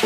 Hallo, 0.00 0.04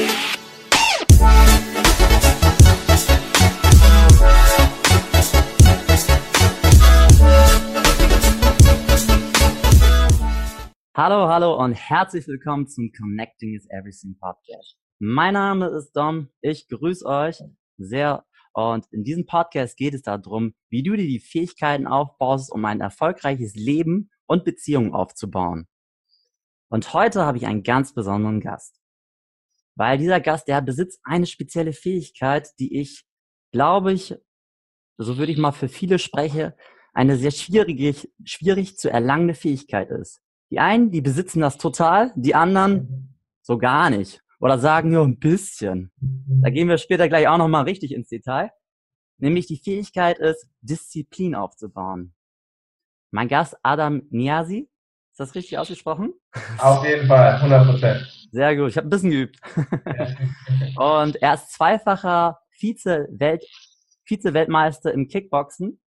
hallo 11.29 11.63
und 11.63 11.75
herzlich 11.75 12.27
willkommen 12.27 12.69
zum 12.69 12.91
Connecting 12.93 13.55
is 13.55 13.67
Everything 13.69 14.17
Podcast. 14.19 14.79
Mein 14.99 15.35
Name 15.35 15.67
ist 15.67 15.93
Dom, 15.93 16.31
ich 16.41 16.69
grüße 16.69 17.05
euch 17.05 17.43
sehr 17.77 18.25
und 18.55 18.87
in 18.93 19.05
diesem 19.05 19.27
Podcast 19.27 19.77
geht 19.77 19.93
es 19.93 20.01
darum, 20.01 20.55
wie 20.71 20.83
du 20.83 20.97
dir 20.97 21.07
die 21.07 21.21
Fähigkeiten 21.21 21.87
aufbaust, 21.87 22.51
um 22.51 22.65
ein 22.65 22.81
erfolgreiches 22.81 23.55
Leben 23.57 24.11
und 24.25 24.45
Beziehungen 24.45 24.95
aufzubauen. 24.95 25.69
Und 26.71 26.95
heute 26.95 27.27
habe 27.27 27.37
ich 27.37 27.47
einen 27.47 27.63
ganz 27.63 27.93
besonderen 27.93 28.41
Gast. 28.41 28.82
Weil 29.75 29.99
dieser 29.99 30.21
Gast, 30.21 30.49
der 30.49 30.61
besitzt 30.61 31.01
eine 31.05 31.27
spezielle 31.27 31.73
Fähigkeit, 31.73 32.49
die 32.59 32.79
ich, 32.81 33.05
glaube 33.53 33.93
ich, 33.93 34.15
so 34.99 35.19
würde 35.19 35.33
ich 35.33 35.39
mal 35.39 35.53
für 35.53 35.69
viele 35.69 35.99
spreche, 35.99 36.57
eine 36.93 37.17
sehr 37.17 37.31
schwierige, 37.31 37.95
schwierig 38.25 38.77
zu 38.77 38.91
erlangende 38.91 39.35
Fähigkeit 39.35 39.91
ist. 39.91 40.21
Die 40.51 40.59
einen, 40.59 40.91
die 40.91 41.01
besitzen 41.01 41.41
das 41.41 41.57
total, 41.57 42.13
die 42.15 42.35
anderen 42.35 43.17
so 43.41 43.57
gar 43.57 43.89
nicht. 43.91 44.23
Oder 44.39 44.59
sagen 44.59 44.91
nur 44.91 45.05
ein 45.05 45.19
bisschen. 45.19 45.93
Da 46.01 46.51
gehen 46.51 46.69
wir 46.69 46.77
später 46.77 47.09
gleich 47.09 47.29
auch 47.29 47.39
nochmal 47.39 47.65
richtig 47.65 47.93
ins 47.93 48.09
Detail. 48.09 48.51
Nämlich 49.19 49.47
die 49.47 49.57
Fähigkeit 49.57 50.19
ist, 50.19 50.49
Disziplin 50.61 51.35
aufzubauen. 51.35 52.13
Mein 53.13 53.29
Gast 53.29 53.57
Adam 53.63 54.03
Niasi, 54.11 54.69
ist 55.13 55.21
das 55.21 55.35
richtig 55.35 55.59
ausgesprochen? 55.59 56.13
Auf 56.59 56.85
jeden 56.85 57.07
Fall, 57.07 57.37
100 57.37 57.67
Prozent. 57.67 58.22
Sehr 58.35 58.57
gut, 58.57 58.71
ich 58.71 58.79
habe 58.79 58.87
ein 58.87 58.91
bisschen 58.91 59.11
geübt. 59.11 59.39
Und 60.79 61.17
er 61.21 61.35
ist 61.35 61.53
zweifacher 61.53 62.41
Vize-Welt, 62.49 63.45
Vize-Weltmeister 64.05 64.91
im 64.91 65.07
Kickboxen 65.07 65.79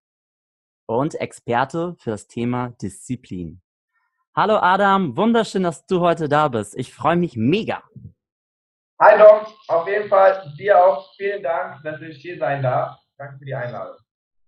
und 0.86 1.16
Experte 1.16 1.96
für 1.98 2.12
das 2.12 2.28
Thema 2.28 2.70
Disziplin. 2.80 3.64
Hallo 4.36 4.58
Adam, 4.58 5.18
wunderschön, 5.18 5.64
dass 5.64 5.88
du 5.88 6.02
heute 6.02 6.30
da 6.30 6.48
bist. 6.48 6.78
Ich 6.78 6.94
freue 6.94 7.16
mich 7.16 7.36
mega. 7.36 7.82
Hi 9.02 9.18
Dom, 9.18 9.48
auf 9.68 9.88
jeden 9.88 10.08
Fall 10.08 10.54
dir 10.59 10.86
auch 10.86 11.16
vielen 11.16 11.42
Dank, 11.42 11.82
dass 11.84 12.00
ich 12.02 12.18
hier 12.18 12.38
sein 12.38 12.62
darf. 12.62 12.96
Danke 13.18 13.40
für 13.40 13.46
die 13.46 13.56
Einladung. 13.56 13.98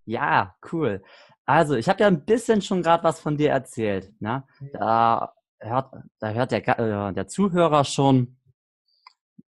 Ja, 0.06 0.56
cool. 0.72 1.04
Also, 1.45 1.76
ich 1.76 1.89
habe 1.89 2.02
ja 2.02 2.08
ein 2.08 2.26
bisschen 2.26 2.61
schon 2.61 2.84
gerade 2.84 3.04
was 3.04 3.20
von 3.20 3.38
dir 3.38 3.50
erzählt. 3.50 4.14
Ne? 4.22 4.44
Da 4.73 5.34
hört, 5.59 5.94
da 6.19 6.31
hört 6.31 6.52
der, 6.52 6.67
äh, 6.80 7.13
der 7.13 7.27
Zuhörer 7.27 7.83
schon 7.83 8.38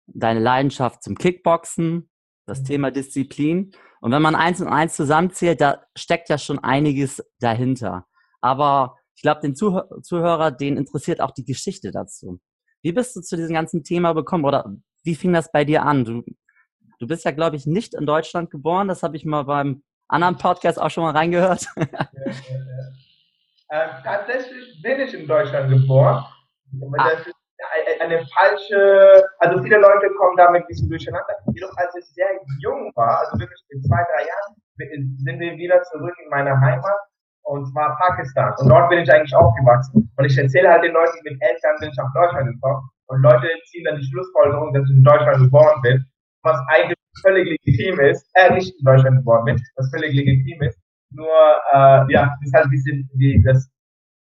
deine 0.08 0.40
Leidenschaft 0.40 1.04
zum 1.04 1.16
Kickboxen, 1.16 2.10
das 2.46 2.62
mhm. 2.62 2.66
Thema 2.66 2.92
Disziplin. 2.92 3.72
Und 4.02 4.12
wenn 4.12 4.22
man 4.22 4.36
eins 4.36 4.62
und 4.62 4.68
eins 4.68 4.96
zusammenzählt, 4.96 5.62
da 5.62 5.84
steckt 5.96 6.30
ja 6.30 6.38
schon 6.38 6.60
einiges 6.60 7.24
dahinter. 7.40 8.08
Aber 8.42 8.98
ich 9.16 9.22
glaube, 9.22 9.42
den 9.42 9.56
Zuh 9.56 9.82
Zuhörer, 10.02 10.52
den 10.52 10.78
interessiert 10.78 11.22
auch 11.22 11.32
die 11.32 11.46
Geschichte 11.46 11.92
dazu. 11.92 12.40
Wie 12.82 12.92
bist 12.92 13.16
du 13.16 13.22
zu 13.22 13.38
diesem 13.38 13.54
ganzen 13.54 13.84
Thema 13.84 14.14
gekommen 14.14 14.46
oder 14.46 14.76
wie 15.04 15.16
fing 15.16 15.34
das 15.34 15.52
bei 15.52 15.66
dir 15.66 15.84
an? 15.84 16.04
Du, 16.04 16.24
du 17.00 17.08
bist 17.08 17.26
ja, 17.26 17.32
glaube 17.32 17.56
ich, 17.56 17.68
nicht 17.68 17.94
in 17.94 18.06
Deutschland 18.06 18.50
geboren. 18.50 18.88
Das 18.88 19.04
habe 19.04 19.18
ich 19.18 19.26
mal 19.26 19.44
beim 19.44 19.84
anderen 20.08 20.38
Podcast 20.38 20.82
auch 20.82 20.90
schon 20.90 21.04
mal 21.04 21.12
reingehört. 21.12 21.68
Ja, 21.76 21.84
ja, 21.92 22.32
ja. 22.32 22.92
Ähm, 23.72 23.90
tatsächlich 24.04 24.82
bin 24.84 25.00
ich 25.00 25.14
in 25.14 25.28
Deutschland 25.28 25.70
geboren. 25.70 26.26
Ah. 26.98 27.10
Das 27.10 27.26
ist 27.26 27.36
eine 28.02 28.26
falsche, 28.36 29.24
also 29.40 29.64
viele 29.64 29.78
Leute 29.78 30.10
kommen 30.18 30.36
damit 30.36 30.64
ein 30.64 30.68
bisschen 30.68 30.90
durcheinander. 30.90 31.34
Jedoch 31.54 31.76
als 31.78 31.96
ich 31.96 32.06
sehr 32.14 32.28
jung 32.60 32.92
war, 32.96 33.20
also 33.20 33.40
wirklich 33.40 33.62
in 33.70 33.82
zwei, 33.84 34.04
drei 34.04 34.28
Jahren, 34.28 34.56
sind 35.24 35.40
wir 35.40 35.56
wieder 35.58 35.82
zurück 35.84 36.14
in 36.24 36.30
meine 36.30 36.60
Heimat 36.60 37.00
und 37.44 37.66
zwar 37.72 37.98
Pakistan. 37.98 38.54
Und 38.60 38.70
dort 38.70 38.90
bin 38.90 39.00
ich 39.00 39.12
eigentlich 39.12 39.36
aufgewachsen. 39.36 40.12
Und 40.18 40.26
ich 40.26 40.38
erzähle 40.38 40.70
halt 40.70 40.84
den 40.84 40.94
Leuten, 40.94 41.18
mit 41.24 41.42
Eltern 41.42 41.76
bin 41.80 41.90
ich 41.90 41.98
nach 41.98 42.14
Deutschland 42.14 42.48
gekommen. 42.54 42.90
Und 43.08 43.22
Leute 43.22 43.48
ziehen 43.70 43.84
dann 43.86 43.98
die 43.98 44.06
Schlussfolgerung, 44.06 44.74
dass 44.74 44.84
ich 44.90 44.98
in 44.98 45.04
Deutschland 45.04 45.38
geboren 45.44 45.82
bin, 45.82 46.06
was 46.44 46.60
eigentlich 46.68 46.98
völlig 47.22 47.46
legitim 47.48 48.00
ist, 48.00 48.26
äh, 48.36 48.54
nicht 48.54 48.74
in 48.80 48.86
Deutschland 48.86 49.18
geboren 49.18 49.46
bin, 49.46 49.62
was 49.76 49.90
völlig 49.92 50.14
legitim 50.14 50.62
ist. 50.64 50.81
Nur, 51.12 51.62
äh, 51.74 52.12
ja, 52.12 52.36
das 52.40 52.48
ist 52.48 52.54
halt 52.54 52.66
ein 52.66 52.72
bisschen 52.72 53.10
wie 53.16 53.42
das, 53.44 53.70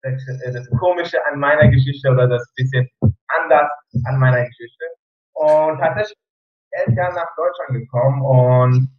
das, 0.02 0.24
das 0.54 0.70
Komische 0.80 1.18
an 1.28 1.40
meiner 1.40 1.68
Geschichte 1.70 2.10
oder 2.10 2.28
das 2.28 2.54
bisschen 2.56 2.88
anders 3.02 3.70
an 4.06 4.20
meiner 4.20 4.46
Geschichte. 4.46 4.86
Und 5.34 5.80
tatsächlich 5.80 6.18
elf 6.72 6.96
Jahre 6.96 7.16
nach 7.16 7.36
Deutschland 7.36 7.82
gekommen 7.82 8.22
und 8.22 8.90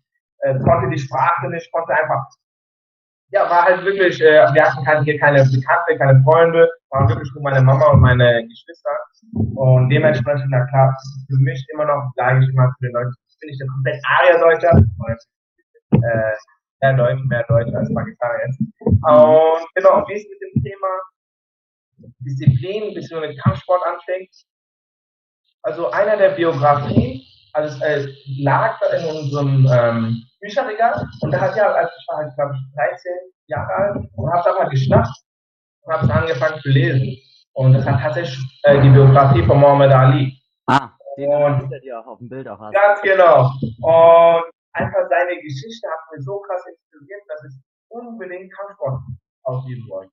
äh, 0.41 0.59
konnte 0.61 0.91
die 0.91 0.99
Sprache 0.99 1.49
nicht, 1.49 1.71
konnte 1.73 1.95
einfach 1.95 2.27
ja, 3.31 3.51
war 3.51 3.65
halt 3.65 3.85
wirklich, 3.85 4.21
äh, 4.21 4.47
wir 4.55 4.65
hatten 4.65 5.05
hier 5.05 5.19
keine 5.19 5.43
Bekannte, 5.43 5.99
keine 5.99 6.23
Freunde, 6.23 6.71
waren 6.91 7.09
wirklich 7.09 7.31
nur 7.35 7.43
meine 7.43 7.61
Mama 7.61 7.87
und 7.91 8.01
meine 8.01 8.47
Geschwister. 8.47 8.91
Und 9.57 9.89
dementsprechend, 9.91 10.47
na 10.51 10.65
klar, 10.67 10.97
für 11.27 11.43
mich 11.43 11.67
immer 11.73 11.87
noch, 11.87 12.13
sage 12.15 12.45
ich 12.45 12.55
mal, 12.55 12.71
für 12.79 12.87
den 12.87 12.93
Leuten, 12.93 13.13
bin 13.41 13.51
ich 13.51 13.59
der 13.59 13.67
komplett 13.67 14.03
Aria-Deutscher. 14.07 14.83
Äh, 15.93 16.37
mehr 16.81 16.95
Deutsch, 16.95 17.21
mehr 17.25 17.45
Deutsch 17.49 17.75
als 17.75 17.93
Pakistaner 17.93 18.47
jetzt. 18.47 18.61
Und 18.81 19.03
genau, 19.75 20.05
wie 20.09 20.15
es 20.15 20.27
mit 20.29 20.41
dem 20.41 20.63
Thema 20.63 20.89
Disziplin 22.21 22.95
bzw. 22.95 23.37
Kampfsport 23.37 23.83
anfängt. 23.87 24.31
Also 25.63 25.91
einer 25.91 26.17
der 26.17 26.31
Biografien, 26.31 27.23
also 27.53 27.77
es 27.85 28.07
äh, 28.07 28.13
lag 28.39 28.79
da 28.81 28.97
in 28.97 29.17
unserem 29.17 29.69
ähm, 29.73 30.23
Bücherregal 30.41 31.09
und 31.23 31.33
da 31.33 31.41
hat 31.41 31.57
ja, 31.57 31.73
als 31.73 31.91
ich 31.99 32.07
war 32.09 32.19
halt, 32.19 32.35
glaube 32.37 32.55
ich, 32.55 32.75
13 32.77 33.13
Jahre 33.47 33.75
alt 33.75 33.97
und 34.15 34.33
habe 34.33 34.43
da 34.45 34.55
mal 34.59 34.69
geschnappt 34.69 35.17
und 35.83 35.93
habe 35.93 36.15
angefangen 36.15 36.61
zu 36.61 36.69
lesen. 36.69 37.17
Und 37.55 37.73
das 37.73 37.87
hat 37.87 38.01
tatsächlich 38.01 38.39
äh, 38.65 38.81
die 38.83 38.91
Biografie 38.91 39.43
von 39.45 39.59
Muhammad 39.59 39.91
Ali. 39.91 40.39
Ah, 40.67 40.91
den 41.17 41.33
und, 41.33 41.71
dir 41.83 42.01
auch 42.01 42.07
auf 42.07 42.19
dem 42.19 42.29
Bild 42.29 42.47
auch 42.47 42.61
hast. 42.61 42.75
Ganz 42.75 43.01
genau. 43.01 43.51
Und 43.81 44.45
einfach 44.77 45.09
seine 45.09 45.41
Geschichte 45.41 45.89
hat 45.89 46.01
mir 46.13 46.23
so 46.23 46.41
krass 46.41 46.63
inspiriert, 46.67 47.23
dass 47.29 47.45
ich 47.45 47.55
unbedingt 47.89 48.53
Kampfsport 48.53 49.01
ausüben 49.45 49.89
wollte. 49.89 50.13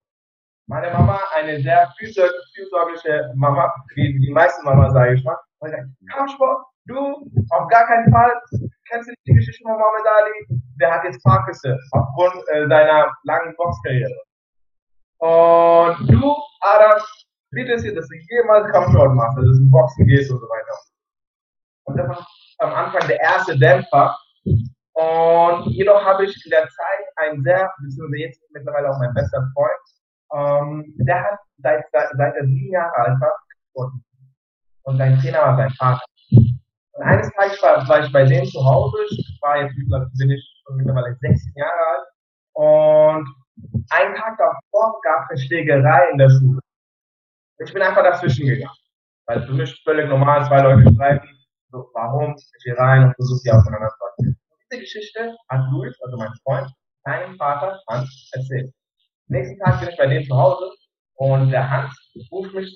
Meine 0.68 0.92
Mama, 0.92 1.20
eine 1.36 1.62
sehr 1.62 1.92
fürsorgliche 1.98 3.32
Mama, 3.36 3.74
wie 3.96 4.18
die 4.20 4.32
meisten 4.32 4.64
Mama, 4.64 4.90
sage 4.92 5.16
ich 5.16 5.24
mal, 5.24 5.38
und 5.60 5.72
sagt, 5.72 5.88
Kampfsport, 6.10 6.66
du, 6.86 7.30
auf 7.52 7.68
gar 7.68 7.86
keinen 7.88 8.10
Fall, 8.12 8.32
kennst 8.90 9.08
du 9.08 9.12
nicht 9.12 9.28
die 9.28 9.34
Geschichte 9.34 9.64
von 9.64 9.74
Muhammad 9.74 10.08
Ali? 10.08 10.60
Der 10.80 10.92
hat 10.92 11.04
jetzt 11.04 11.22
Parkinson 11.24 11.78
aufgrund 11.92 12.36
äh, 12.50 12.68
seiner 12.68 13.14
langen 13.24 13.56
Boxkarriere. 13.58 14.22
Und 15.20 16.08
du, 16.10 16.36
Adam, 16.62 17.02
bitte 17.52 17.76
dir, 17.78 17.96
dass 17.96 18.08
du 18.08 18.16
jemals 18.30 18.72
Kampfsport 18.72 19.14
machst, 19.16 19.38
also 19.38 19.50
dass 19.50 19.60
du 19.60 19.70
Boxen 19.70 20.08
gehst 20.08 20.32
und 20.32 20.40
so 20.40 20.48
weiter. 20.48 20.80
Und 21.86 21.98
das 21.98 22.08
war 22.08 22.28
am 22.60 22.74
Anfang 22.74 23.08
der 23.08 23.20
erste 23.20 23.58
Dämpfer. 23.58 24.18
Und 24.46 25.72
jedoch 25.72 26.04
habe 26.06 26.26
ich 26.26 26.46
in 26.46 26.52
der 26.52 26.68
Zeit 26.70 27.06
einen 27.18 27.44
sehr, 27.44 27.72
beziehungsweise 27.82 28.18
jetzt 28.18 28.42
mittlerweile 28.52 28.92
auch 28.92 29.00
mein 29.00 29.14
bester 29.14 29.50
Freund, 29.54 29.80
ähm, 30.34 30.94
der 30.98 31.24
hat 31.24 31.40
seit, 31.58 31.86
seit, 31.92 32.10
seit 32.16 32.36
er 32.36 32.46
sieben 32.46 32.72
Jahre 32.72 32.96
alt 32.96 33.20
war, 33.20 33.34
und 34.86 34.98
sein 34.98 35.18
Trainer 35.20 35.40
war 35.40 35.56
sein 35.56 35.72
Vater. 35.72 36.06
Und 36.32 37.04
eines 37.04 37.32
Tages 37.32 37.62
war, 37.64 37.88
war, 37.88 38.06
ich 38.06 38.12
bei 38.12 38.26
denen 38.26 38.46
zu 38.46 38.64
Hause, 38.64 38.98
ich 39.10 39.40
war 39.42 39.62
jetzt, 39.62 39.74
bin 39.76 40.30
ich 40.30 40.64
schon 40.66 40.78
mittlerweile 40.78 41.16
16 41.22 41.54
Jahre 41.56 41.72
alt, 41.92 42.08
und 42.54 43.28
einen 43.90 44.16
Tag 44.16 44.38
davor 44.38 45.00
gab 45.02 45.24
es 45.24 45.30
eine 45.30 45.40
Schlägerei 45.40 46.10
in 46.12 46.18
der 46.18 46.30
Schule. 46.30 46.60
Ich 47.66 47.74
bin 47.74 47.82
einfach 47.82 48.04
dazwischen 48.04 48.46
gegangen. 48.46 48.76
Weil 49.26 49.46
für 49.46 49.54
mich 49.54 49.82
völlig 49.84 50.10
normal, 50.10 50.46
zwei 50.46 50.62
Leute 50.62 50.94
streiten, 50.94 51.28
so, 51.72 51.90
warum, 51.94 52.36
ich 52.36 52.64
gehe 52.64 52.78
rein 52.78 53.06
und 53.06 53.16
versuche 53.16 53.42
die 53.46 53.52
aufeinander 53.52 53.90
zu 53.90 54.33
Diese 54.74 54.82
Geschichte 54.82 55.38
hat 55.50 55.72
Luis, 55.72 55.96
also 56.02 56.18
mein 56.18 56.34
Freund, 56.44 56.68
seinem 57.04 57.38
Vater 57.38 57.80
Hans 57.90 58.32
erzählt. 58.34 58.74
Nächsten 59.28 59.60
Tag 59.60 59.80
bin 59.80 59.90
ich 59.90 59.98
bei 59.98 60.08
denen 60.08 60.26
zu 60.26 60.36
Hause 60.36 60.72
und 61.18 61.52
der 61.52 61.70
Hans 61.70 61.94
ruft 62.32 62.56
mich, 62.56 62.76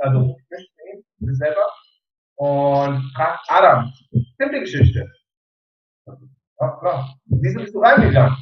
also 0.00 0.18
ruft 0.18 0.50
mich 0.50 0.72
zu 0.74 1.22
ihm, 1.22 1.34
selber, 1.36 1.72
und 2.34 3.12
fragt 3.14 3.46
Adam, 3.48 3.92
die 4.12 4.60
Geschichte? 4.60 5.08
Ja, 6.58 6.68
klar. 6.80 7.14
Wieso 7.26 7.60
bist 7.60 7.74
du 7.74 7.78
reingegangen? 7.78 8.36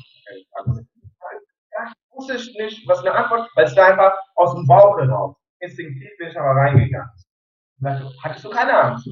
Ja, 0.54 1.92
ich 1.92 1.92
wusste 2.10 2.62
nicht, 2.62 2.88
was 2.88 3.00
eine 3.00 3.12
Antwort, 3.12 3.50
weil 3.54 3.66
es 3.66 3.76
war 3.76 3.88
einfach 3.88 4.18
aus 4.36 4.54
dem 4.54 4.66
Bauch 4.66 4.96
heraus. 4.98 5.36
Instinktiv 5.60 6.08
bin 6.18 6.28
ich 6.28 6.38
aber 6.38 6.58
reingegangen. 6.58 7.10
Und 7.80 7.84
dachte, 7.84 8.10
hattest 8.22 8.44
du 8.46 8.50
keine 8.50 8.72
Angst? 8.72 9.06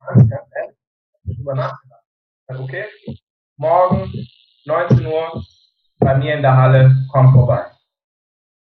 Angst 0.00 0.28
gehabt, 0.28 0.50
ey? 0.52 0.74
Ich 1.26 1.36
drüber 1.36 1.54
nachgedacht. 1.54 1.89
Okay, 2.58 2.86
morgen, 3.56 4.12
19 4.66 5.06
Uhr, 5.06 5.42
bei 5.98 6.16
mir 6.16 6.34
in 6.34 6.42
der 6.42 6.56
Halle, 6.56 6.94
komm 7.12 7.32
vorbei. 7.32 7.66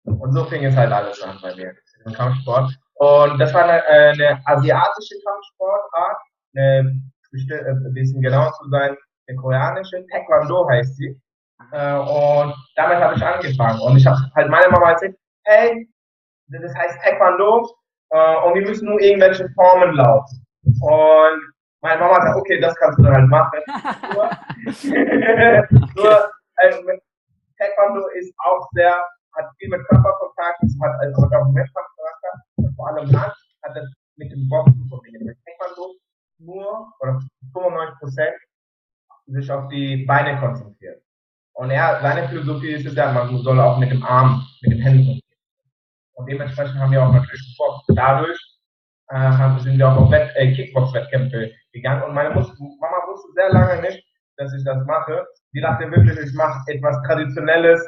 Und 0.03 0.33
so 0.33 0.45
fing 0.45 0.63
es 0.65 0.75
halt 0.75 0.91
alles 0.91 1.21
an 1.21 1.39
bei 1.41 1.55
mir, 1.55 1.73
im 2.05 2.13
Kampfsport. 2.13 2.71
Und 2.95 3.39
das 3.39 3.53
war 3.53 3.63
eine, 3.63 3.83
eine 3.85 4.41
asiatische 4.45 5.15
Kampfsportart. 5.25 6.17
eine, 6.55 7.01
äh, 7.31 7.71
ein 7.71 7.93
bisschen 7.93 8.21
genauer 8.21 8.51
zu 8.53 8.69
sein, 8.69 8.95
eine 9.27 9.37
koreanische, 9.37 10.05
Taekwondo 10.11 10.67
heißt 10.69 10.97
sie. 10.97 11.19
Äh, 11.71 11.95
und 11.95 12.55
damit 12.75 12.97
habe 12.97 13.15
ich 13.15 13.23
angefangen. 13.23 13.79
Und 13.81 13.97
ich 13.97 14.05
habe 14.05 14.19
halt 14.35 14.49
meine 14.49 14.69
Mama 14.69 14.91
erzählt, 14.91 15.15
hey, 15.45 15.87
das 16.47 16.75
heißt 16.75 16.99
Taekwondo 17.01 17.69
äh, 18.09 18.35
und 18.45 18.55
wir 18.55 18.61
müssen 18.63 18.89
nur 18.89 18.99
irgendwelche 18.99 19.49
Formen 19.55 19.95
laufen. 19.95 20.45
Und 20.81 21.50
meine 21.81 21.99
Mama 21.99 22.21
sagt, 22.21 22.37
okay, 22.37 22.59
das 22.59 22.75
kannst 22.75 22.99
du 22.99 23.03
dann 23.03 23.15
halt 23.15 23.27
machen. 23.27 23.59
nur, 25.95 25.95
nur 25.95 26.31
äh, 26.57 26.99
Taekwondo 27.57 28.07
ist 28.19 28.33
auch 28.39 28.67
sehr, 28.73 29.03
hat 29.35 29.45
viel 29.57 29.69
mit 29.69 29.81
Körperkontakt, 29.87 30.61
es 30.63 30.77
hat 30.81 30.99
also 30.99 31.23
auch 31.23 31.31
einen 31.31 31.55
und 32.55 32.75
vor 32.75 32.87
allem 32.87 33.19
Hand 33.19 33.33
hat 33.63 33.75
das 33.75 33.91
mit 34.15 34.31
dem 34.31 34.47
Boxen 34.49 34.87
kombiniert. 34.89 35.23
Mit 35.23 35.37
Taekwondo 35.45 35.95
nur, 36.39 36.91
oder 36.99 37.19
95 37.53 37.99
Prozent, 37.99 38.33
sich 39.27 39.51
auf 39.51 39.67
die 39.69 40.05
Beine 40.05 40.39
konzentrieren. 40.39 40.99
Und 41.53 41.69
er, 41.69 42.01
seine 42.01 42.27
Philosophie 42.27 42.71
ist 42.71 42.85
es 42.85 42.95
ja, 42.95 43.11
man 43.11 43.37
soll 43.37 43.59
auch 43.59 43.77
mit 43.77 43.91
dem 43.91 44.03
Arm, 44.03 44.43
mit 44.61 44.71
den 44.71 44.81
Händen 44.81 45.01
umgehen. 45.01 45.21
Und 46.13 46.25
dementsprechend 46.27 46.79
haben 46.79 46.91
wir 46.91 47.03
auch 47.03 47.11
natürlich 47.11 47.55
geboxt. 47.57 47.85
Dadurch 47.95 48.39
haben, 49.17 49.59
sind 49.59 49.77
wir 49.77 49.87
auch 49.89 49.97
auf 49.97 50.11
Wett, 50.11 50.31
äh, 50.35 50.53
Kickbox-Wettkämpfe 50.53 51.51
gegangen. 51.73 52.03
Und 52.03 52.13
meine 52.13 52.29
Mama 52.29 52.97
wusste 53.07 53.31
sehr 53.35 53.49
lange 53.51 53.81
nicht, 53.81 54.03
dass 54.37 54.53
ich 54.53 54.63
das 54.63 54.85
mache. 54.85 55.25
Sie 55.51 55.61
dachte 55.61 55.91
wirklich, 55.91 56.17
ich 56.17 56.33
mache 56.33 56.59
etwas 56.67 57.01
Traditionelles, 57.03 57.81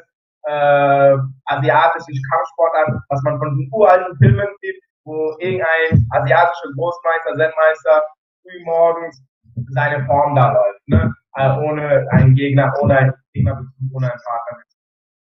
äh, 0.44 1.16
asiatisches 1.46 2.22
Kampfsport 2.30 2.74
an, 2.86 3.02
was 3.10 3.24
man 3.24 3.38
von 3.40 3.58
den 3.58 3.70
uralten 3.72 4.18
Filmen 4.18 4.48
sieht, 4.62 4.76
wo 5.06 5.36
irgendein 5.40 6.06
asiatischer 6.12 6.70
Großmeister, 6.76 7.36
Zen-Meister 7.36 8.04
früh 8.42 8.64
morgens 8.66 9.24
seine 9.70 10.06
Form 10.06 10.36
da 10.36 10.52
läuft, 10.52 10.88
ne? 10.88 11.14
Äh, 11.36 11.58
ohne 11.60 12.06
einen 12.12 12.36
Gegner, 12.36 12.74
ohne 12.82 12.98
einen 12.98 13.14
Gegnerbezug, 13.34 13.72
ohne 13.94 14.12
einen 14.12 14.22
Partner. 14.26 14.64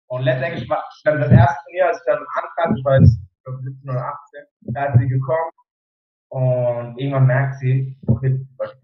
Und 0.08 0.22
letztendlich 0.22 0.68
war 0.68 0.84
dann 1.04 1.20
das 1.20 1.30
erste 1.30 1.62
Turnier, 1.64 1.86
als 1.86 1.98
ich 1.98 2.04
dann 2.06 2.24
ankam, 2.34 2.76
ich 2.76 2.84
war 2.84 2.98
jetzt 2.98 3.18
17 3.44 3.90
oder 3.90 4.04
18, 4.04 4.44
da 4.74 4.84
ist 4.86 4.98
sie 4.98 5.08
gekommen 5.08 5.50
und 6.34 6.98
irgendwann 6.98 7.26
merkt 7.28 7.60
sie, 7.60 7.96
okay, 8.08 8.44
was? 8.56 8.74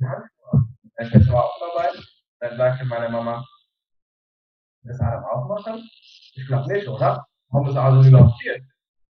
Dann 0.00 1.12
ist 1.12 1.30
auch 1.30 1.54
dabei. 1.60 1.88
Dann 2.40 2.56
sagte 2.56 2.84
meine 2.84 3.08
Mama, 3.08 3.44
das 4.82 5.00
Adam 5.00 5.24
auch 5.24 5.46
machen? 5.46 5.88
Ich 6.34 6.44
glaube 6.48 6.72
nicht, 6.72 6.88
oder? 6.88 7.24
Warum 7.50 7.68
ist 7.68 7.76
also 7.76 8.08
überhaupt 8.08 8.40
hier? 8.42 8.60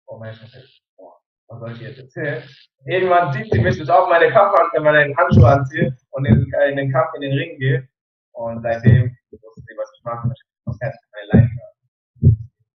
Oh 0.05 0.19
mein 0.19 0.35
Gott, 0.35 1.19
was 1.49 1.59
soll 1.59 1.73
ich 1.73 1.81
jetzt 1.81 2.01
erzählen? 2.01 2.43
Irgendwann 2.85 3.33
sieht 3.33 3.51
sie 3.51 3.61
mich, 3.61 3.79
dass 3.79 3.89
auch 3.89 4.11
meine 4.11 4.31
Kampf 4.31 4.55
wenn 4.75 4.83
man 4.83 4.95
den 4.95 5.17
Handschuh 5.17 5.47
anziehe 5.47 5.97
und 6.11 6.27
in, 6.27 6.53
in, 6.69 6.77
den 6.77 6.93
Kampf 6.93 7.15
in 7.15 7.23
den 7.23 7.33
Ring 7.33 7.59
gehe. 7.59 7.89
Und 8.33 8.61
seitdem 8.61 9.17
wusste 9.31 9.63
sie, 9.63 9.75
was 9.79 9.91
ich 9.97 10.05
mache. 10.05 10.31
Ich 10.35 10.83
habe 10.83 10.95
meine 11.15 11.29
Leidenschaft. 11.33 11.66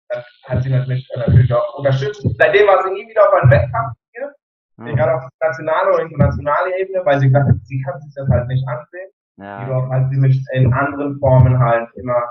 Dann 0.09 0.23
hat 0.45 0.63
sie 0.63 0.69
mich 0.69 1.09
natürlich 1.15 1.53
auch 1.53 1.77
unterstützt. 1.77 2.25
Seitdem 2.37 2.67
war 2.67 2.83
sie 2.83 2.91
nie 2.91 3.07
wieder 3.07 3.27
auf 3.27 3.41
einen 3.41 3.51
Wettkampf 3.51 3.97
hier. 4.13 4.33
Mhm. 4.77 4.87
Egal 4.87 5.09
auf 5.15 5.29
nationaler 5.41 5.93
oder 5.93 6.03
internationaler 6.03 6.77
Ebene, 6.77 7.05
weil 7.05 7.19
sie 7.19 7.27
gesagt 7.27 7.49
hat, 7.49 7.55
sie 7.63 7.81
kann 7.81 7.99
sich 8.01 8.13
das 8.15 8.29
halt 8.29 8.47
nicht 8.47 8.67
ansehen. 8.67 9.09
Ja. 9.37 9.63
Jedoch 9.63 9.89
hat 9.89 10.09
sie 10.09 10.17
mich 10.17 10.43
in 10.53 10.73
anderen 10.73 11.19
Formen 11.19 11.59
halt 11.59 11.89
immer 11.95 12.23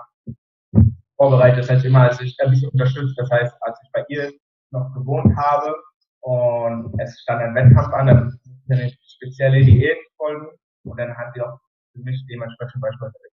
vorbereitet. 1.17 1.61
Das 1.61 1.71
heißt, 1.71 1.85
immer 1.85 2.03
als 2.03 2.21
ich 2.21 2.37
ein 2.41 2.51
bisschen 2.51 2.71
unterstützt. 2.71 3.19
Das 3.19 3.31
heißt, 3.31 3.55
als 3.61 3.79
ich 3.83 3.91
bei 3.93 4.05
ihr 4.09 4.33
noch 4.71 4.93
gewohnt 4.95 5.37
habe, 5.37 5.75
und 6.27 6.99
es 6.99 7.21
stand 7.21 7.41
ein 7.41 7.55
Wettkampf 7.55 7.95
an, 7.95 8.09
dann 8.09 8.25
musste 8.25 8.51
eine 8.69 8.91
spezielle 9.01 9.65
Diät 9.65 9.99
folgen 10.17 10.49
und 10.83 10.99
dann 10.99 11.17
hat 11.17 11.33
sie 11.35 11.41
auch 11.41 11.61
für 11.93 12.01
mich 12.01 12.21
dementsprechend 12.29 12.83
beispielsweise. 12.83 13.29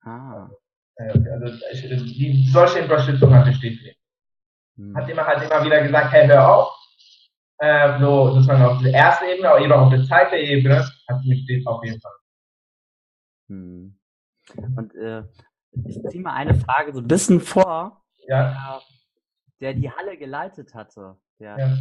Ah. 0.00 0.32
Also, 0.32 0.58
also 0.96 2.04
die, 2.04 2.48
solche 2.50 2.82
Unterstützung 2.82 3.34
hatte 3.34 3.50
ich 3.50 3.60
definitiv. 3.60 3.96
Hm. 4.76 4.96
Hat 4.96 5.08
immer 5.08 5.26
halt 5.26 5.42
immer 5.42 5.64
wieder 5.64 5.82
gesagt, 5.82 6.12
hey, 6.12 6.26
hör 6.26 6.56
auf. 6.56 6.72
Äh, 7.58 8.00
so 8.00 8.32
sozusagen 8.32 8.62
auf 8.64 8.82
der 8.82 8.92
ersten 8.92 9.24
Ebene, 9.26 9.48
aber 9.48 9.60
eben 9.60 9.72
auch 9.72 9.82
auf 9.82 9.90
der 9.90 10.04
zweiten 10.04 10.34
Ebene 10.34 10.84
hat 11.08 11.24
mich 11.24 11.66
auf 11.66 11.84
jeden 11.84 12.00
Fall. 12.00 12.12
Hm. 13.48 13.98
Und 14.76 14.94
äh, 14.96 15.22
ich 15.84 16.02
ziehe 16.08 16.22
mal 16.22 16.34
eine 16.34 16.54
Frage 16.54 16.92
so 16.92 17.00
ein 17.00 17.08
bisschen 17.08 17.40
vor. 17.40 18.02
Ja. 18.26 18.80
Der 19.60 19.74
die 19.74 19.90
Halle 19.90 20.16
geleitet 20.16 20.74
hatte. 20.74 21.16
Der, 21.38 21.58
ja. 21.58 21.78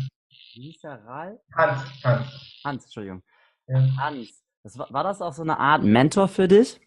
Der 0.84 1.06
Ral? 1.06 1.40
Hans. 1.56 2.04
Hans. 2.04 2.62
Hans, 2.64 2.84
Entschuldigung. 2.86 3.24
Ja. 3.68 3.80
Hans. 3.98 4.44
Das 4.64 4.78
war, 4.78 4.92
war 4.94 5.04
das 5.04 5.22
auch 5.22 5.34
so 5.34 5.42
eine 5.42 5.58
Art 5.58 5.84
Mentor 5.84 6.28
für 6.28 6.48
dich? 6.48 6.80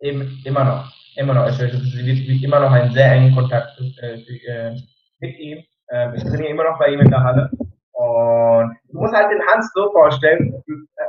Eben, 0.00 0.42
immer 0.44 0.64
noch. 0.64 0.92
Immer 1.16 1.34
noch. 1.34 1.48
Ich, 1.48 1.60
ich, 1.60 2.42
immer 2.42 2.60
noch 2.60 2.72
einen 2.72 2.92
sehr 2.92 3.12
engen 3.12 3.34
Kontakt 3.34 3.78
äh, 4.02 4.14
äh, 4.14 4.76
mit 5.18 5.38
ihm. 5.38 5.58
Äh, 5.88 6.16
ich 6.16 6.22
trainiere 6.22 6.48
immer 6.50 6.64
noch 6.64 6.78
bei 6.78 6.88
ihm 6.88 7.00
in 7.00 7.10
der 7.10 7.22
Halle. 7.22 7.50
Und 7.92 8.76
du 8.88 8.98
musst 8.98 9.14
halt 9.14 9.30
den 9.30 9.46
Hans 9.46 9.70
so 9.74 9.90
vorstellen, 9.92 10.62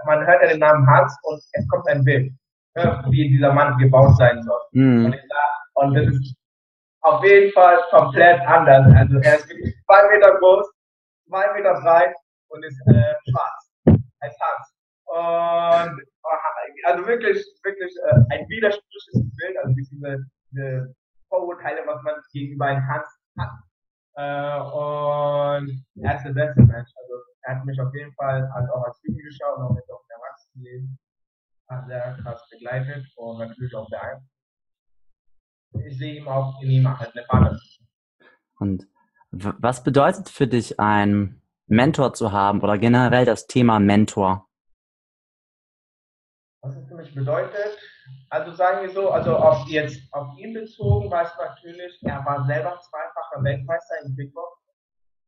man 0.05 0.25
hört 0.25 0.41
ja 0.41 0.49
den 0.49 0.59
Namen 0.59 0.85
Hans 0.87 1.17
und 1.23 1.41
es 1.53 1.67
kommt 1.69 1.87
ein 1.87 2.03
Bild, 2.03 2.33
ne, 2.75 3.03
wie 3.09 3.29
dieser 3.29 3.53
Mann 3.53 3.77
gebaut 3.77 4.17
sein 4.17 4.43
soll. 4.43 4.59
Mhm. 4.73 5.05
Und, 5.05 5.13
sag, 5.13 5.83
und 5.83 5.93
das 5.95 6.07
ist 6.07 6.35
auf 7.01 7.23
jeden 7.23 7.51
Fall 7.53 7.79
komplett 7.91 8.41
anders. 8.41 8.93
Also 8.95 9.15
er 9.19 9.35
ist 9.37 9.49
wirklich 9.49 9.73
zwei 9.85 10.09
Meter 10.11 10.37
groß, 10.37 10.69
zwei 11.29 11.53
Meter 11.53 11.79
breit 11.81 12.13
und 12.49 12.65
ist 12.65 12.81
äh, 12.87 13.13
schwarz. 13.29 13.71
Ein 13.85 14.31
Tanz. 14.37 14.73
Und 15.11 15.99
äh, 15.99 16.85
also 16.85 17.05
wirklich, 17.05 17.37
wirklich 17.63 17.93
äh, 18.07 18.15
ein 18.31 18.47
widersprüchliches 18.47 19.35
Bild, 19.35 19.57
also 19.57 19.73
diese, 19.75 20.25
diese 20.51 20.95
Vorurteile, 21.27 21.81
was 21.85 22.01
man 22.03 22.15
gegenüber 22.31 22.65
einem 22.67 22.85
Tanz 22.87 23.07
hat. 23.37 23.51
Äh, 24.15 24.59
und 24.61 25.85
er 26.01 26.15
ist 26.15 26.23
der 26.23 26.33
beste 26.33 26.61
Mensch. 26.61 26.89
Also 26.95 27.13
er 27.41 27.57
hat 27.57 27.65
mich 27.65 27.79
auf 27.81 27.93
jeden 27.93 28.13
Fall 28.13 28.49
also 28.53 28.73
auch 28.73 28.83
als 28.85 29.01
Jugendlicher 29.03 29.57
und 29.57 29.63
auch 29.63 29.75
jetzt 29.75 29.91
auch 29.91 30.01
im 30.01 30.15
Erwachsenenleben 30.15 30.99
sehr 31.87 32.17
krass 32.21 32.47
begleitet 32.49 33.05
und 33.15 33.39
natürlich 33.39 33.73
auch 33.75 33.89
beeinflusst. 33.89 34.27
Ich 35.87 35.97
sehe 35.97 36.21
ihm 36.21 36.27
auch 36.27 36.61
in 36.61 36.69
ihm 36.69 36.99
halt 36.99 37.15
eine 37.15 37.25
Vater. 37.25 37.57
Und 38.59 38.87
was 39.31 39.83
bedeutet 39.83 40.27
für 40.27 40.47
dich, 40.47 40.79
einen 40.79 41.41
Mentor 41.67 42.13
zu 42.13 42.33
haben 42.33 42.61
oder 42.61 42.77
generell 42.77 43.25
das 43.25 43.47
Thema 43.47 43.79
Mentor? 43.79 44.49
Was 46.63 46.75
es 46.75 46.87
für 46.87 46.95
mich 46.95 47.13
bedeutet, 47.15 47.77
also 48.29 48.51
sagen 48.51 48.85
wir 48.85 48.93
so, 48.93 49.09
also 49.09 49.35
auf 49.35 49.67
jetzt 49.67 50.01
auf 50.13 50.37
ihn 50.37 50.53
bezogen 50.53 51.09
war 51.09 51.23
es 51.23 51.33
natürlich, 51.37 51.99
er 52.03 52.23
war 52.23 52.45
selber 52.45 52.79
zweifacher 52.79 53.43
Weltmeister 53.43 53.95
in 54.05 54.15
Kickbox, 54.15 54.59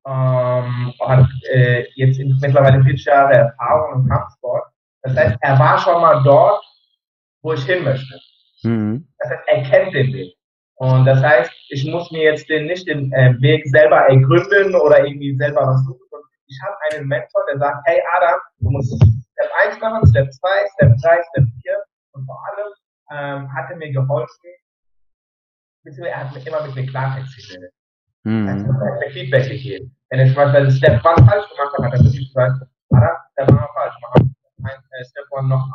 ähm, 0.05 0.93
hat 1.01 1.27
äh, 1.51 1.85
jetzt 1.95 2.19
mittlerweile 2.19 2.83
40 2.83 3.05
Jahre 3.05 3.33
Erfahrung 3.33 4.01
im 4.01 4.09
Kampfsport. 4.09 4.63
Das 5.01 5.15
heißt, 5.15 5.37
er 5.41 5.59
war 5.59 5.79
schon 5.79 6.01
mal 6.01 6.21
dort, 6.23 6.63
wo 7.41 7.53
ich 7.53 7.63
hin 7.65 7.83
möchte. 7.83 8.19
Mhm. 8.63 9.07
Das 9.17 9.31
heißt, 9.31 9.43
er 9.47 9.63
kennt 9.63 9.95
den 9.95 10.13
Weg. 10.13 10.35
Und 10.75 11.05
das 11.05 11.21
heißt, 11.23 11.51
ich 11.69 11.85
muss 11.85 12.11
mir 12.11 12.23
jetzt 12.23 12.47
den, 12.49 12.65
nicht 12.65 12.87
den 12.87 13.11
äh, 13.13 13.33
Weg 13.41 13.65
selber 13.67 13.97
ergründen 14.07 14.75
oder 14.75 15.05
irgendwie 15.05 15.35
selber 15.37 15.61
was 15.61 15.83
suchen. 15.85 15.99
Ich 16.47 16.59
habe 16.61 16.75
einen 16.91 17.07
Mentor, 17.07 17.41
der 17.49 17.57
sagt, 17.57 17.81
hey 17.85 18.01
Adam, 18.15 18.39
du 18.59 18.69
musst 18.69 19.01
1 19.67 19.79
machen, 19.79 20.07
Step 20.07 20.31
2, 20.31 20.49
Step 20.73 20.97
3, 21.01 21.23
Step 21.29 21.45
4. 21.61 21.83
Und 22.13 22.25
vor 22.25 22.41
allem 22.47 22.73
ähm, 23.11 23.53
hat 23.53 23.69
er 23.69 23.77
mir 23.77 23.91
geholfen, 23.91 24.49
er 25.85 26.19
hat 26.19 26.33
mir 26.33 26.47
immer 26.47 26.65
mit 26.65 26.75
mir 26.75 26.85
Klartext 26.85 27.35
geredet. 27.35 27.73
Mhm. 28.23 28.47
Er 28.47 28.53
hat 28.55 28.99
mir 28.99 29.11
Feedback 29.11 29.49
gegeben. 29.49 29.95
Wenn 30.09 30.19
ich 30.21 30.33
zum 30.33 30.43
Beispiel 30.43 30.71
Step 30.71 31.05
1 31.05 31.29
falsch 31.29 31.49
gemacht 31.49 31.73
habe, 31.77 31.85
hat 31.85 31.93
er 31.93 32.03
wirklich 32.03 32.27
gesagt, 32.27 32.61
Adam, 32.91 33.17
Step 33.33 33.49
1 33.49 33.71
falsch, 33.73 33.95
mach 34.01 34.15
ein, 34.15 35.05
Step 35.05 35.25
1 35.31 35.47
noch 35.47 35.73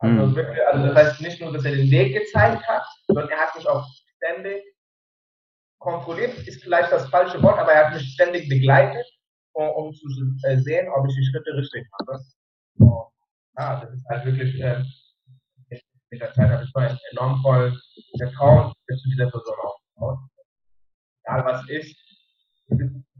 also, 0.00 0.26
mhm. 0.26 0.34
wirklich, 0.34 0.66
also 0.66 0.86
das 0.86 0.96
heißt 0.96 1.20
nicht 1.20 1.40
nur, 1.40 1.52
dass 1.52 1.64
er 1.64 1.76
den 1.76 1.90
Weg 1.90 2.14
gezeigt 2.14 2.66
hat, 2.66 2.84
sondern 3.06 3.28
er 3.28 3.38
hat 3.38 3.54
mich 3.54 3.68
auch 3.68 3.86
ständig 4.16 4.64
kontrolliert, 5.78 6.38
ist 6.48 6.62
vielleicht 6.62 6.90
das 6.90 7.08
falsche 7.10 7.42
Wort, 7.42 7.58
aber 7.58 7.72
er 7.72 7.86
hat 7.86 7.94
mich 7.94 8.12
ständig 8.14 8.48
begleitet, 8.48 9.06
um, 9.52 9.68
um 9.68 9.92
zu 9.92 10.06
äh, 10.44 10.56
sehen, 10.58 10.88
ob 10.88 11.06
ich 11.06 11.14
die 11.14 11.24
Schritte 11.26 11.54
richtig 11.54 11.86
mache. 11.98 12.18
Und, 12.80 13.06
ja, 13.58 13.80
das 13.80 13.92
ist 13.92 14.08
halt 14.08 14.24
wirklich, 14.24 14.60
äh, 14.60 14.82
mit 16.10 16.20
der 16.20 16.32
Zeit 16.32 16.50
habe 16.50 16.64
ich 16.64 16.74
mal 16.74 16.98
enorm 17.12 17.40
voll 17.42 17.72
Vertrauen 18.18 18.72
zu 18.88 19.08
dieser 19.10 19.30
Person 19.30 19.54
aufgebaut. 19.62 20.18
Egal 21.24 21.44
was 21.44 21.68
ist, 21.68 21.96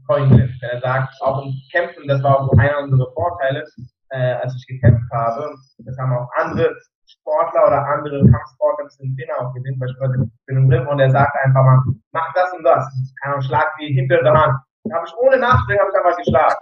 Freundin. 0.05 0.53
Wenn 0.59 0.69
er 0.69 0.81
sagt, 0.81 1.13
auch 1.21 1.45
im 1.45 1.53
Kämpfen, 1.71 2.07
das 2.07 2.21
war 2.23 2.39
auch 2.39 2.51
einer 2.57 2.79
unserer 2.79 3.11
Vorteile, 3.13 3.63
äh, 4.09 4.33
als 4.33 4.55
ich 4.55 4.67
gekämpft 4.67 5.09
habe. 5.11 5.55
Das 5.79 5.97
haben 5.97 6.13
auch 6.13 6.29
andere 6.35 6.75
Sportler 7.05 7.67
oder 7.67 7.85
andere 7.87 8.19
Kampfsportler 8.29 8.89
den 8.99 9.15
Trainer 9.15 9.39
auch 9.39 9.53
gesehen, 9.53 9.79
beispielsweise 9.79 10.29
für 10.45 10.53
den 10.53 10.71
Rim, 10.71 10.87
und 10.87 10.99
er 10.99 11.11
sagt 11.11 11.35
einfach 11.43 11.63
mal, 11.63 11.83
mach 12.11 12.33
das 12.33 12.51
und 12.53 12.63
das. 12.63 12.85
Kein 13.21 13.41
Schlag 13.41 13.67
wie 13.77 13.93
hinter 13.93 14.21
der 14.23 14.33
Hand. 14.33 14.59
Da 14.83 14.95
habe 14.95 15.07
ich 15.07 15.13
ohne 15.15 15.37
Nachdenken 15.37 15.81
habe 15.81 15.91
ich 15.91 15.97
einfach 15.97 16.17
geschlagen. 16.17 16.59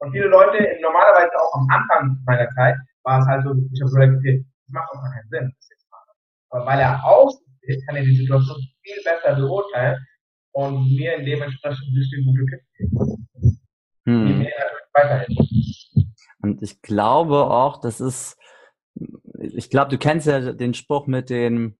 Und 0.00 0.12
viele 0.12 0.28
Leute, 0.28 0.58
normalerweise 0.80 1.30
auch 1.38 1.54
am 1.54 1.68
Anfang 1.70 2.18
meiner 2.26 2.48
Zeit, 2.50 2.76
war 3.04 3.20
es 3.20 3.26
halt 3.26 3.44
so, 3.44 3.52
ich 3.52 3.80
habe 3.80 3.90
gesagt, 3.90 4.16
okay, 4.18 4.44
das 4.66 4.72
macht 4.72 4.88
doch 4.92 5.02
gar 5.02 5.12
keinen 5.12 5.28
Sinn, 5.28 5.52
das 5.56 5.68
jetzt 5.68 5.90
machen. 5.90 6.10
Aber 6.50 6.66
weil 6.66 6.80
er 6.80 7.04
außen 7.04 7.46
ist, 7.62 7.86
kann 7.86 7.96
er 7.96 8.04
die 8.04 8.16
Situation 8.16 8.56
viel 8.82 9.02
besser 9.04 9.36
beurteilen 9.36 9.98
und 10.52 10.96
mir 10.96 11.16
in 11.16 11.26
dementsprechend 11.26 11.86
richtig 11.94 12.24
gute 12.24 12.46
Tipps 12.46 12.66
geben. 12.78 13.28
Hm. 14.06 14.26
Die 14.26 14.32
mir 14.32 14.50
natürlich 14.50 14.94
weiterhelfen. 14.94 16.14
Und 16.42 16.62
ich 16.62 16.80
glaube 16.80 17.50
auch, 17.50 17.80
das 17.80 18.00
ist, 18.00 18.38
ich 19.38 19.68
glaube, 19.68 19.90
du 19.90 19.98
kennst 19.98 20.26
ja 20.26 20.52
den 20.52 20.72
Spruch 20.72 21.06
mit 21.06 21.28
den, 21.28 21.76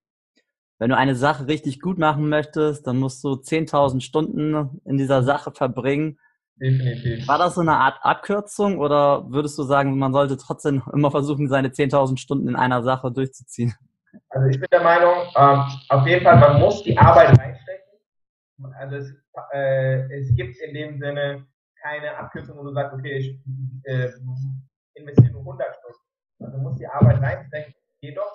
wenn 0.79 0.91
du 0.91 0.97
eine 0.97 1.15
Sache 1.15 1.47
richtig 1.47 1.81
gut 1.81 1.99
machen 1.99 2.29
möchtest, 2.29 2.87
dann 2.87 2.99
musst 2.99 3.25
du 3.25 3.33
10.000 3.33 4.03
Stunden 4.03 4.81
in 4.85 4.99
dieser 4.99 5.23
Sache 5.23 5.53
verbringen. 5.53 6.19
Definitiv. 6.61 7.27
War 7.27 7.39
das 7.39 7.55
so 7.55 7.63
eine 7.63 7.73
Art 7.73 7.99
Abkürzung 8.03 8.79
oder 8.79 9.31
würdest 9.31 9.59
du 9.59 9.63
sagen, 9.63 9.99
man 9.99 10.13
sollte 10.13 10.37
trotzdem 10.37 10.83
immer 10.93 11.11
versuchen, 11.11 11.49
seine 11.49 11.69
10.000 11.69 12.19
Stunden 12.19 12.49
in 12.49 12.57
einer 12.57 12.83
Sache 12.83 13.11
durchzuziehen? 13.11 13.75
Also 14.29 14.49
ich 14.49 14.61
bin 14.61 14.69
der 14.71 14.83
Meinung, 14.83 15.15
ähm, 15.37 15.65
auf 15.89 16.07
jeden 16.07 16.23
Fall, 16.23 16.39
man 16.39 16.61
muss 16.61 16.83
die 16.83 16.99
Arbeit 16.99 17.39
reinstecken. 17.39 17.99
Also 18.79 18.97
es, 18.97 19.15
äh, 19.53 20.21
es 20.21 20.35
gibt 20.35 20.57
in 20.59 20.75
dem 20.75 20.99
Sinne 20.99 21.47
keine 21.83 22.15
Abkürzung, 22.19 22.59
wo 22.59 22.65
du 22.65 22.73
sagst, 22.73 22.93
okay, 22.93 23.17
ich 23.17 23.41
äh, 23.85 24.11
investiere 24.95 25.33
nur 25.33 25.41
100 25.41 25.67
Stunden. 25.77 25.99
Also 26.41 26.57
du 26.57 26.63
musst 26.63 26.81
die 26.81 26.87
Arbeit 26.87 27.23
reinstecken. 27.23 27.75
Jedoch 28.03 28.31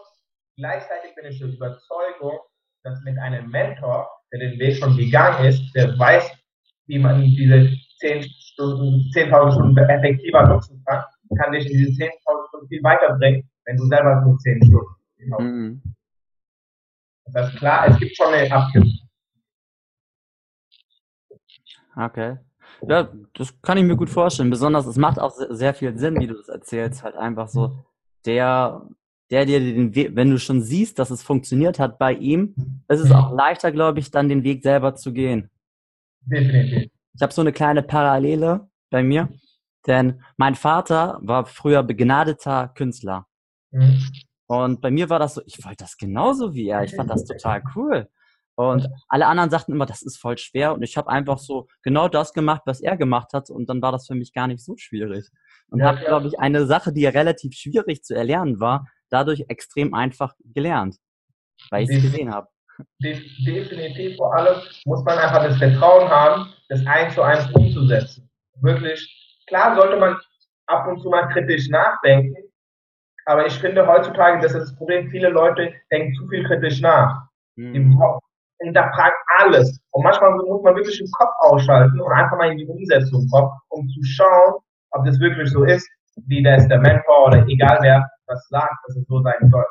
gleichzeitig 0.57 1.13
bin 1.15 1.25
ich 1.25 1.37
der 1.37 1.49
Überzeugung, 1.49 2.39
dass 2.83 3.01
mit 3.03 3.19
einem 3.19 3.51
Mentor, 3.51 4.09
der 4.31 4.39
den 4.39 4.59
Weg 4.59 4.77
schon 4.77 4.97
gegangen 4.97 5.45
ist, 5.45 5.61
der 5.75 5.97
weiß, 5.99 6.31
wie 6.87 6.99
man 6.99 7.21
diese 7.21 7.69
10 7.97 8.23
Stunden, 8.23 9.09
10.000 9.13 9.53
Stunden 9.53 9.77
effektiver 9.77 10.47
nutzen 10.47 10.83
kann, 10.85 11.03
kann 11.37 11.51
dich 11.53 11.65
in 11.69 11.77
diese 11.77 11.91
10.000 11.91 12.47
Stunden 12.49 12.67
viel 12.67 12.83
weiterbringen, 12.83 13.49
wenn 13.65 13.77
du 13.77 13.85
selber 13.87 14.21
nur 14.21 14.37
10 14.39 14.61
Stunden. 14.63 14.85
Mhm. 15.39 15.81
Das 17.33 17.51
ist 17.51 17.57
klar, 17.59 17.87
es 17.89 17.97
gibt 17.97 18.15
schon 18.15 18.33
eine 18.33 18.51
Abkürzung. 18.51 18.99
Okay. 21.95 22.37
Ja, 22.87 23.09
das 23.33 23.59
kann 23.61 23.77
ich 23.77 23.83
mir 23.85 23.95
gut 23.95 24.09
vorstellen. 24.09 24.49
Besonders, 24.49 24.85
es 24.85 24.97
macht 24.97 25.17
auch 25.19 25.31
se- 25.31 25.53
sehr 25.55 25.73
viel 25.73 25.97
Sinn, 25.97 26.19
wie 26.19 26.27
du 26.27 26.33
das 26.35 26.49
erzählst. 26.49 27.03
Halt 27.03 27.15
einfach 27.15 27.47
so, 27.47 27.85
der, 28.25 28.85
der 29.31 29.45
dir 29.45 29.59
den 29.59 29.95
Weg, 29.95 30.15
wenn 30.15 30.29
du 30.29 30.37
schon 30.37 30.61
siehst, 30.61 30.99
dass 30.99 31.09
es 31.09 31.23
funktioniert 31.23 31.79
hat 31.79 31.97
bei 31.97 32.13
ihm, 32.13 32.53
ist 32.89 32.99
es 32.99 33.11
auch 33.11 33.33
leichter, 33.33 33.71
glaube 33.71 33.99
ich, 33.99 34.11
dann 34.11 34.29
den 34.29 34.43
Weg 34.43 34.61
selber 34.63 34.95
zu 34.95 35.13
gehen. 35.13 35.49
Definitiv. 36.21 36.91
Ich 37.15 37.21
habe 37.21 37.33
so 37.33 37.41
eine 37.41 37.53
kleine 37.53 37.81
Parallele 37.83 38.69
bei 38.89 39.03
mir, 39.03 39.29
denn 39.87 40.21
mein 40.37 40.55
Vater 40.55 41.19
war 41.21 41.45
früher 41.45 41.83
begnadeter 41.83 42.69
Künstler. 42.69 43.27
Mhm. 43.71 44.03
Und 44.47 44.81
bei 44.81 44.91
mir 44.91 45.09
war 45.09 45.19
das 45.19 45.35
so, 45.35 45.41
ich 45.45 45.63
wollte 45.65 45.83
das 45.83 45.97
genauso 45.97 46.53
wie 46.53 46.67
er. 46.67 46.83
Ich 46.83 46.95
fand 46.95 47.09
das 47.09 47.25
total 47.25 47.63
cool. 47.75 48.07
Und 48.57 48.87
alle 49.09 49.27
anderen 49.27 49.49
sagten 49.49 49.73
immer, 49.73 49.85
das 49.85 50.01
ist 50.01 50.17
voll 50.17 50.37
schwer. 50.37 50.73
Und 50.73 50.81
ich 50.83 50.95
habe 50.97 51.09
einfach 51.09 51.39
so 51.39 51.67
genau 51.81 52.07
das 52.07 52.31
gemacht, 52.31 52.61
was 52.65 52.79
er 52.79 52.95
gemacht 52.95 53.33
hat. 53.33 53.49
Und 53.49 53.69
dann 53.69 53.81
war 53.81 53.91
das 53.91 54.07
für 54.07 54.15
mich 54.15 54.33
gar 54.33 54.47
nicht 54.47 54.63
so 54.63 54.75
schwierig. 54.77 55.27
Und 55.69 55.79
Ja, 55.79 55.87
habe, 55.87 55.97
klar. 55.97 56.09
glaube 56.09 56.27
ich, 56.27 56.39
eine 56.39 56.65
Sache, 56.65 56.93
die 56.93 57.05
relativ 57.05 57.53
schwierig 57.53 58.03
zu 58.03 58.15
erlernen 58.15 58.59
war, 58.59 58.87
dadurch 59.09 59.45
extrem 59.49 59.93
einfach 59.93 60.35
gelernt, 60.39 60.97
weil 61.69 61.83
ich 61.83 61.89
es 61.89 62.01
gesehen 62.01 62.33
habe. 62.33 62.47
De 63.01 63.13
definitiv, 63.45 64.17
vor 64.17 64.35
allem 64.35 64.61
muss 64.85 65.03
man 65.03 65.17
einfach 65.17 65.43
das 65.43 65.57
Vertrauen 65.57 66.09
haben, 66.09 66.53
das 66.69 66.85
eins 66.85 67.13
zu 67.13 67.21
eins 67.21 67.49
umzusetzen. 67.53 68.29
Wirklich, 68.61 68.99
klar 69.47 69.75
sollte 69.75 69.97
man 69.97 70.17
ab 70.67 70.87
und 70.87 70.99
zu 71.01 71.09
mal 71.09 71.27
kritisch 71.29 71.69
nachdenken, 71.69 72.35
aber 73.25 73.45
ich 73.45 73.53
finde 73.59 73.85
heutzutage, 73.87 74.41
das 74.41 74.53
ist 74.53 74.69
das 74.71 74.75
Problem, 74.75 75.09
viele 75.09 75.29
Leute 75.29 75.73
denken 75.91 76.13
zu 76.15 76.27
viel 76.27 76.43
kritisch 76.45 76.81
nach. 76.81 77.27
Die 77.57 77.63
Hm. 77.77 77.97
hinterfragen 78.59 79.17
alles. 79.39 79.79
Und 79.91 80.03
manchmal 80.03 80.31
muss 80.35 80.61
man 80.63 80.75
wirklich 80.75 80.97
den 80.97 81.09
Kopf 81.11 81.31
ausschalten 81.39 81.99
und 82.01 82.11
einfach 82.11 82.37
mal 82.37 82.51
in 82.51 82.57
die 82.57 82.65
Umsetzung 82.67 83.27
kommen, 83.29 83.51
um 83.69 83.87
zu 83.89 84.03
schauen, 84.03 84.55
ob 84.91 85.05
das 85.05 85.19
wirklich 85.19 85.49
so 85.51 85.63
ist, 85.63 85.87
wie 86.27 86.41
das 86.43 86.67
der 86.67 86.79
Mentor 86.79 87.27
oder 87.27 87.45
egal 87.47 87.77
wer 87.81 88.09
was 88.27 88.47
sagt, 88.49 88.73
dass 88.87 88.95
es 88.97 89.05
so 89.07 89.21
sein 89.21 89.49
soll. 89.51 89.65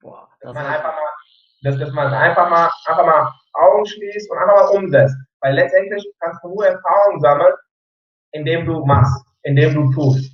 Boah, 0.00 0.28
Dass 0.40 0.52
das 0.52 0.54
man 0.54 0.64
war- 0.64 0.72
einfach 0.76 0.92
mal, 0.94 1.11
dass, 1.62 1.78
dass 1.78 1.92
man 1.92 2.12
einfach 2.12 2.50
mal, 2.50 2.70
einfach 2.86 3.06
mal 3.06 3.32
Augen 3.54 3.86
schließt 3.86 4.30
und 4.30 4.38
einfach 4.38 4.54
mal 4.54 4.78
umsetzt. 4.78 5.16
Weil 5.40 5.54
letztendlich 5.54 6.06
kannst 6.20 6.42
du 6.42 6.48
nur 6.48 6.66
Erfahrung 6.66 7.20
sammeln, 7.20 7.54
indem 8.32 8.66
du 8.66 8.84
machst, 8.84 9.24
indem 9.42 9.74
du 9.74 9.92
tust. 9.92 10.30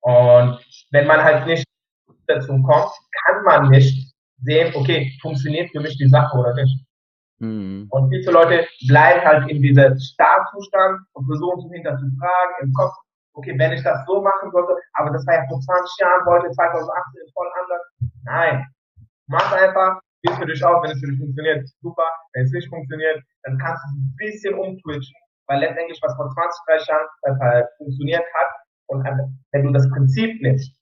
Und 0.00 0.58
wenn 0.90 1.06
man 1.06 1.22
halt 1.22 1.46
nicht 1.46 1.64
dazu 2.26 2.60
kommt, 2.62 2.90
kann 3.24 3.42
man 3.44 3.70
nicht 3.70 4.14
sehen, 4.42 4.72
okay, 4.74 5.12
funktioniert 5.20 5.70
für 5.70 5.80
mich 5.80 5.96
die 5.96 6.08
Sache 6.08 6.36
oder 6.36 6.54
nicht. 6.54 6.84
Hm. 7.40 7.86
Und 7.90 8.10
viele 8.10 8.32
Leute 8.32 8.66
bleiben 8.88 9.24
halt 9.24 9.50
in 9.50 9.62
diesem 9.62 9.98
Startzustand 9.98 11.00
und 11.12 11.26
versuchen 11.26 11.62
sich 11.62 11.72
hinterzufragen 11.72 12.54
im 12.62 12.72
Kopf, 12.72 12.94
okay, 13.34 13.54
wenn 13.56 13.72
ich 13.72 13.82
das 13.82 14.04
so 14.06 14.20
machen 14.20 14.50
sollte, 14.50 14.74
aber 14.94 15.10
das 15.10 15.24
war 15.26 15.34
ja 15.34 15.46
vor 15.48 15.60
20 15.60 16.00
Jahren, 16.00 16.26
heute 16.26 16.50
2018 16.50 17.22
ist 17.24 17.32
voll 17.34 17.48
anders. 17.62 17.82
Nein. 18.24 18.66
Mach 19.28 19.52
einfach, 19.52 20.00
es 20.30 20.38
für 20.38 20.46
dich 20.46 20.64
aus, 20.64 20.82
wenn 20.82 20.90
es 20.92 21.00
für 21.00 21.06
dich 21.08 21.18
funktioniert, 21.18 21.68
super. 21.80 22.04
Wenn 22.32 22.44
es 22.44 22.52
nicht 22.52 22.68
funktioniert, 22.68 23.22
dann 23.44 23.58
kannst 23.58 23.82
du 23.84 23.88
ein 23.98 24.14
bisschen 24.18 24.54
umtwitchen, 24.54 25.16
weil 25.46 25.60
letztendlich 25.60 25.98
was 26.02 26.14
vor 26.16 26.30
20, 26.30 26.60
30 26.66 26.88
Jahren 26.88 27.06
äh, 27.40 27.64
funktioniert 27.78 28.24
hat 28.34 28.48
und 28.86 29.06
an- 29.06 29.38
wenn 29.52 29.64
du 29.64 29.72
das 29.72 29.88
Prinzip 29.90 30.40
nimmst, 30.42 30.72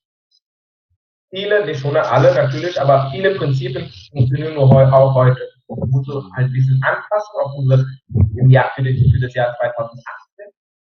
viele, 1.30 1.66
nicht 1.66 1.80
schon 1.80 1.96
alle 1.96 2.34
natürlich, 2.34 2.80
aber 2.80 3.10
viele 3.10 3.34
Prinzipien 3.36 3.90
funktionieren 4.12 4.54
nur 4.54 4.68
heu 4.70 4.84
auch 4.86 5.14
heute. 5.14 5.40
Und 5.66 5.80
du 5.80 5.86
musst 5.86 6.08
halt 6.36 6.46
ein 6.46 6.52
bisschen 6.52 6.80
anpassen 6.84 7.34
auf 7.42 7.52
unsere, 7.56 7.84
im 8.36 8.50
Jahr, 8.50 8.70
für, 8.74 8.84
das, 8.84 8.94
für 8.94 9.20
das 9.20 9.34
Jahr 9.34 9.56
2018. 9.58 10.46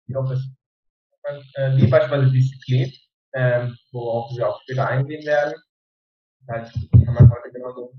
Ich 0.08 0.14
hoffe, 0.14 0.34
es 0.34 0.48
äh, 1.54 1.76
wie 1.76 1.86
beispielsweise 1.86 2.32
Disziplin, 2.32 2.92
ähm, 3.34 3.76
worauf 3.92 4.30
wir 4.36 4.48
auch 4.48 4.60
später 4.62 4.88
eingehen 4.88 5.24
werden. 5.26 5.54
Das 6.46 6.72
kann 7.04 7.14
man 7.14 7.30
heute 7.30 7.50
genauso. 7.52 7.92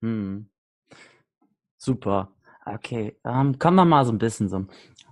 Hm. 0.00 0.48
Super. 1.76 2.32
Okay, 2.66 3.16
ähm, 3.24 3.58
kommen 3.58 3.76
wir 3.76 3.84
mal 3.84 4.04
so 4.04 4.12
ein 4.12 4.18
bisschen 4.18 4.48
so. 4.48 4.66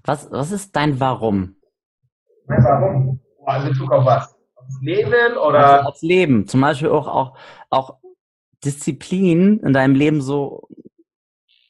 Was, 0.05 0.31
was 0.31 0.51
ist 0.53 0.75
dein 0.77 1.01
Warum? 1.01 1.57
Mein 2.47 2.63
Warum? 2.63 3.21
Oh, 3.39 3.53
in 3.53 3.69
Bezug 3.69 3.91
auf 3.93 4.05
was? 4.05 4.37
Aufs 4.57 4.81
Leben 4.81 5.37
oder? 5.39 5.59
Also 5.67 5.89
aufs 5.89 6.03
Leben. 6.03 6.47
Zum 6.47 6.61
Beispiel 6.61 6.89
auch, 6.91 7.07
auch, 7.09 7.39
auch 7.71 7.99
Disziplin 8.65 9.61
in 9.61 9.73
deinem 9.73 9.95
Leben 9.95 10.21
so. 10.21 10.69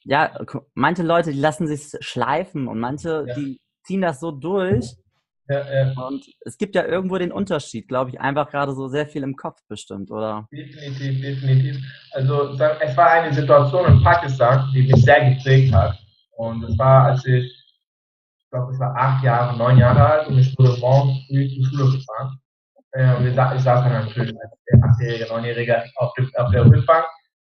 Ja, 0.03 0.31
manche 0.73 1.03
Leute, 1.03 1.31
die 1.31 1.39
lassen 1.39 1.67
sich 1.67 1.91
schleifen 1.99 2.67
und 2.67 2.79
manche, 2.79 3.25
Ja. 3.27 3.35
die 3.35 3.59
ziehen 3.83 4.01
das 4.01 4.19
so 4.19 4.31
durch. 4.31 4.95
Ja, 5.49 5.63
ja, 5.73 5.93
Und 6.07 6.25
es 6.41 6.57
gibt 6.57 6.75
ja 6.75 6.85
irgendwo 6.85 7.17
den 7.17 7.31
Unterschied, 7.31 7.87
glaube 7.87 8.09
ich, 8.09 8.19
einfach 8.19 8.49
gerade 8.49 8.73
so 8.73 8.89
sehr 8.89 9.07
viel 9.07 9.23
im 9.23 9.35
Kopf 9.35 9.61
bestimmt, 9.69 10.11
oder? 10.11 10.47
definitiv, 10.51 11.21
definitiv. 11.21 11.77
Also 12.11 12.49
es 12.49 12.97
war 12.97 13.09
eine 13.11 13.33
Situation 13.33 13.85
in 13.85 14.03
Pakistan, 14.03 14.69
die 14.73 14.83
mich 14.83 15.03
sehr 15.03 15.33
geprägt 15.33 15.73
hat. 15.73 15.97
Und 16.35 16.63
es 16.65 16.77
war, 16.77 17.05
als 17.05 17.25
ich, 17.25 17.45
ich 17.45 18.49
glaube, 18.51 18.73
ich 18.73 18.79
war 18.79 18.93
acht 18.95 19.23
Jahre, 19.23 19.57
neun 19.57 19.77
Jahre 19.77 20.05
alt 20.05 20.27
und 20.27 20.37
ich 20.37 20.57
wurde 20.57 20.77
morgens 20.79 21.25
früh 21.27 21.47
zur 21.47 21.65
Schule 21.65 21.97
gefahren. 21.97 22.39
Äh, 22.91 23.15
und 23.15 23.27
ich 23.27 23.35
saß 23.35 23.63
dann 23.63 24.05
natürlich 24.05 24.33
als 24.41 24.51
der 24.69 24.83
achtjährige, 24.83 25.27
neunjährige 25.29 25.83
auf, 25.95 26.13
auf 26.35 26.51
der 26.51 26.65
Rückbank. 26.65 27.05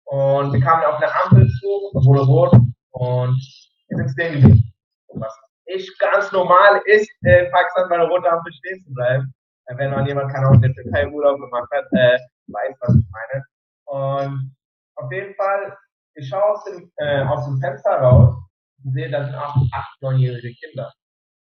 Und 0.04 0.52
wir 0.52 0.60
kamen 0.60 0.84
auf 0.84 0.96
eine 0.96 1.14
Ampel 1.24 1.48
zu, 1.60 1.98
es 1.98 2.04
wurde 2.04 2.22
rot 2.22 2.52
und 2.90 3.40
wir 3.88 3.96
sind 3.96 4.10
stehen 4.10 4.40
geblieben. 4.40 4.72
Was 5.14 5.34
nicht 5.74 5.98
ganz 5.98 6.30
normal 6.32 6.80
ist, 6.86 7.10
äh, 7.24 7.46
in 7.46 7.52
Pakistan 7.52 7.88
bei 7.88 7.96
einer 7.96 8.08
roten 8.08 8.26
Ampel 8.26 8.52
stehen 8.52 8.82
zu 8.84 8.92
bleiben. 8.92 9.32
Äh, 9.66 9.76
Wenn 9.76 9.90
man 9.90 10.06
jemand 10.06 10.32
keine 10.32 10.46
Ahnung, 10.46 10.62
in 10.62 10.72
der 10.72 10.84
Türkei 10.84 11.08
Urlaub 11.08 11.40
gemacht 11.40 11.68
hat, 11.72 11.84
äh, 11.92 12.18
weiß, 12.48 12.76
was 12.80 12.96
ich 12.96 13.06
meine. 13.10 13.44
Und 13.86 14.56
auf 14.96 15.10
jeden 15.12 15.34
Fall, 15.34 15.76
ich 16.14 16.28
schaue 16.28 16.44
aus 16.44 16.64
dem, 16.64 16.90
äh, 16.96 17.22
aus 17.22 17.44
dem 17.46 17.58
Fenster 17.60 18.00
raus 18.00 18.36
und 18.84 18.92
sehe, 18.92 19.10
da 19.10 19.24
sind 19.24 19.34
auch 19.34 19.56
acht, 19.72 20.02
neunjährige 20.02 20.52
Kinder. 20.54 20.92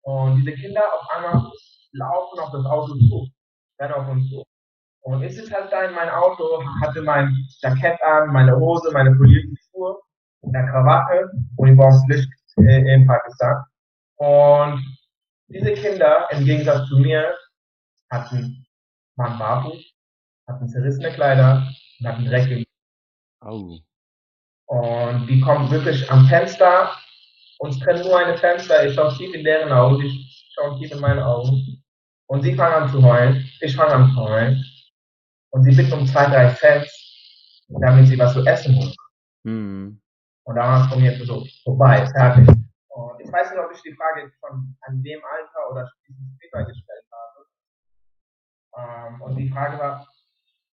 Und 0.04 0.38
diese 0.38 0.54
Kinder 0.54 0.82
auf 0.94 1.08
einmal 1.16 1.52
laufen 1.94 2.40
auf 2.40 2.52
das 2.52 2.66
Auto 2.66 2.94
zu, 2.96 3.28
rennen 3.80 3.94
auf 3.94 4.08
uns 4.10 4.30
zu. 4.30 4.44
Und 5.04 5.24
ich 5.24 5.36
sitze 5.36 5.54
halt 5.54 5.72
da 5.72 5.84
in 5.84 5.96
meinem 5.96 6.14
Auto, 6.14 6.64
hatte 6.82 7.02
mein 7.02 7.36
Jackett 7.62 8.02
an, 8.04 8.32
meine 8.32 8.56
Hose, 8.56 8.92
meine 8.92 9.16
polierten 9.16 9.58
Schuhe, 9.72 10.00
eine 10.44 10.70
Krawatte 10.70 11.32
und 11.58 11.70
ich 11.70 11.78
brauche 11.78 12.00
Licht 12.08 12.30
äh, 12.58 12.94
in 12.94 13.08
Pakistan. 13.08 13.64
Und 14.22 14.86
diese 15.48 15.74
Kinder, 15.74 16.28
im 16.30 16.46
Gegensatz 16.46 16.88
zu 16.88 17.00
mir, 17.00 17.36
hatten, 18.12 18.64
waren 19.16 19.40
barfuß, 19.40 19.84
hatten 20.48 20.70
zerrissene 20.70 21.12
Kleider 21.12 21.68
und 22.00 22.08
hatten 22.08 22.26
Dreck 22.26 22.52
im 22.52 22.64
Oh. 23.44 23.80
und 24.68 25.26
die 25.26 25.42
kommen 25.42 25.72
wirklich 25.72 26.10
am 26.12 26.28
Fenster. 26.28 26.96
Uns 27.58 27.80
trennen 27.80 28.04
nur 28.04 28.16
eine 28.20 28.38
Fenster. 28.38 28.86
Ich 28.86 28.94
schaue 28.94 29.12
tief 29.18 29.34
in 29.34 29.44
deren 29.44 29.72
Augen. 29.72 30.00
Die 30.00 30.30
schauen 30.54 30.80
tief 30.80 30.92
in 30.92 31.00
meine 31.00 31.26
Augen. 31.26 31.84
Und 32.28 32.44
sie 32.44 32.54
fangen 32.54 32.84
an 32.84 32.92
zu 32.92 33.02
heulen. 33.04 33.50
Ich 33.62 33.76
fange 33.76 33.94
an 33.96 34.12
zu 34.14 34.22
heulen. 34.22 34.64
Und 35.50 35.64
sie 35.64 35.76
bitten 35.76 35.94
um 35.94 36.06
zwei, 36.06 36.28
drei 36.28 36.54
Cent, 36.54 36.88
damit 37.70 38.06
sie 38.08 38.20
was 38.20 38.34
zu 38.34 38.46
essen 38.46 38.76
holen. 38.76 38.96
Mhm. 39.44 40.02
Und 40.44 40.56
da 40.56 40.62
war 40.62 40.82
es 40.84 40.94
von 40.94 41.02
mir 41.02 41.26
so 41.26 41.44
vorbei, 41.64 42.08
fertig. 42.14 42.48
Und 43.02 43.20
ich 43.20 43.32
weiß 43.32 43.50
nicht, 43.50 43.60
ob 43.60 43.72
ich 43.72 43.82
die 43.82 43.96
Frage 43.96 44.32
schon 44.40 44.78
an 44.82 45.02
dem 45.02 45.22
Alter 45.24 45.72
oder 45.72 45.90
später 46.04 46.66
gestellt 46.66 47.06
habe. 47.12 47.48
Ähm, 48.78 49.22
und 49.22 49.36
die 49.38 49.50
Frage 49.50 49.80
war, 49.80 50.08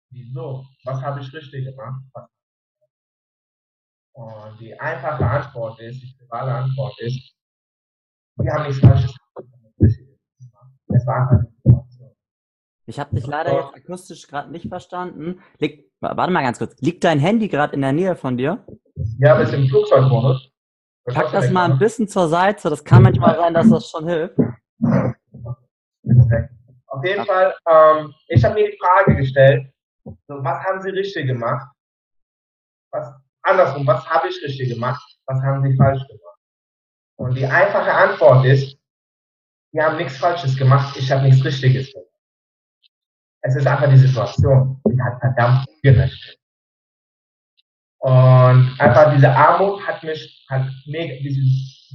wieso? 0.10 0.66
Was 0.86 1.02
habe 1.02 1.20
ich 1.20 1.32
richtig 1.34 1.66
gemacht? 1.66 2.02
Und 4.14 4.60
die 4.60 4.80
einfache 4.80 5.26
Antwort 5.26 5.80
ist, 5.82 6.02
die 6.02 6.16
private 6.18 6.52
Antwort 6.52 7.00
ist, 7.02 7.36
wir 8.38 8.52
haben 8.52 8.68
nichts 8.68 8.80
Falsches 8.80 9.16
gemacht. 9.36 10.72
Es 10.88 11.06
war 11.06 11.30
einfach. 11.30 11.46
Ich 12.88 13.00
habe 13.00 13.16
dich 13.16 13.26
leider 13.26 13.54
jetzt 13.54 13.76
akustisch 13.76 14.28
gerade 14.28 14.52
nicht 14.52 14.68
verstanden. 14.68 15.42
Lieg, 15.58 15.92
warte 16.00 16.32
mal 16.32 16.44
ganz 16.44 16.60
kurz. 16.60 16.80
Liegt 16.82 17.04
dein 17.04 17.20
Handy 17.20 17.48
gerade 17.48 17.74
in 17.74 17.82
der 17.82 17.94
Nähe 17.94 18.16
von 18.16 18.38
dir? 18.38 18.66
Ja, 19.20 19.38
wir 19.38 19.46
sind 19.48 19.64
im 19.64 19.70
Flugzeugmodus. 19.70 20.55
Pack 21.06 21.32
das 21.32 21.52
mal 21.52 21.72
ein 21.72 21.78
bisschen 21.78 22.08
zur 22.08 22.28
Seite. 22.28 22.70
Das 22.70 22.84
kann 22.84 23.04
manchmal 23.04 23.36
sein, 23.36 23.54
dass 23.54 23.70
das 23.70 23.90
schon 23.90 24.08
hilft. 24.08 24.38
Auf 26.88 27.04
jeden 27.04 27.26
Fall, 27.26 27.56
ähm, 27.70 28.14
ich 28.28 28.44
habe 28.44 28.56
mir 28.56 28.72
die 28.72 28.78
Frage 28.78 29.16
gestellt, 29.16 29.72
so, 30.04 30.36
was 30.44 30.64
haben 30.64 30.82
Sie 30.82 30.90
richtig 30.90 31.28
gemacht? 31.28 31.68
Was, 32.92 33.14
andersrum, 33.44 33.86
was 33.86 34.08
habe 34.10 34.30
ich 34.30 34.42
richtig 34.44 34.70
gemacht? 34.70 35.04
Was 35.28 35.42
haben 35.42 35.62
Sie 35.64 35.76
falsch 35.76 36.02
gemacht? 36.08 36.40
Und 37.18 37.36
die 37.36 37.46
einfache 37.46 37.92
Antwort 37.92 38.46
ist, 38.46 38.78
wir 39.74 39.84
haben 39.84 39.98
nichts 39.98 40.18
Falsches 40.18 40.56
gemacht, 40.56 40.96
ich 40.98 41.12
habe 41.12 41.24
nichts 41.24 41.44
Richtiges 41.44 41.92
gemacht. 41.92 42.08
Es 43.42 43.56
ist 43.56 43.68
einfach 43.68 43.90
die 43.90 43.98
Situation, 43.98 44.82
die 44.88 45.02
hat 45.02 45.20
verdammt 45.20 45.68
ungerecht. 45.68 46.40
Und 48.06 48.80
einfach 48.80 49.16
diese 49.16 49.32
Armut 49.32 49.82
hat 49.88 50.04
mich, 50.04 50.46
hat 50.48 50.68
mega 50.86 51.16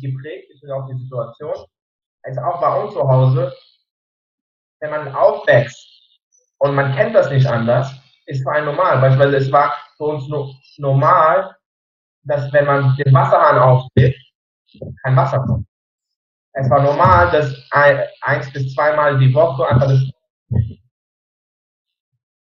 geprägt, 0.01 0.51
ich 0.53 0.61
bin 0.61 0.73
auch 0.73 0.89
die 0.89 0.99
Situation. 0.99 1.55
Also 2.25 2.41
auch 2.41 2.61
bei 2.61 2.83
uns 2.83 2.95
zu 2.95 3.09
Hause, 3.09 3.55
wenn 4.81 4.91
man 4.91 5.15
aufwächst 5.15 5.79
und 6.59 6.75
man 6.75 6.97
kennt 6.97 7.15
das 7.15 7.31
nicht 7.31 7.47
anders, 7.47 7.95
ist 8.27 8.43
für 8.43 8.51
einen 8.51 8.67
normal. 8.67 9.01
Beispielsweise 9.01 9.37
es 9.37 9.53
war 9.53 9.73
für 9.97 10.05
uns 10.07 10.27
no 10.27 10.53
normal, 10.79 11.55
dass 12.25 12.53
wenn 12.53 12.67
man 12.67 12.97
den 12.97 13.15
Wasserhahn 13.15 13.59
aufdreht, 13.61 14.17
kein 15.05 15.15
Wasser 15.15 15.39
kommt. 15.47 15.69
Es 16.55 16.69
war 16.71 16.83
normal, 16.83 17.31
dass 17.31 17.55
ein, 17.71 18.03
eins 18.23 18.53
bis 18.53 18.75
zweimal 18.75 19.17
die 19.17 19.33
Woche 19.33 19.65
einfach 19.69 19.87
das 19.87 20.03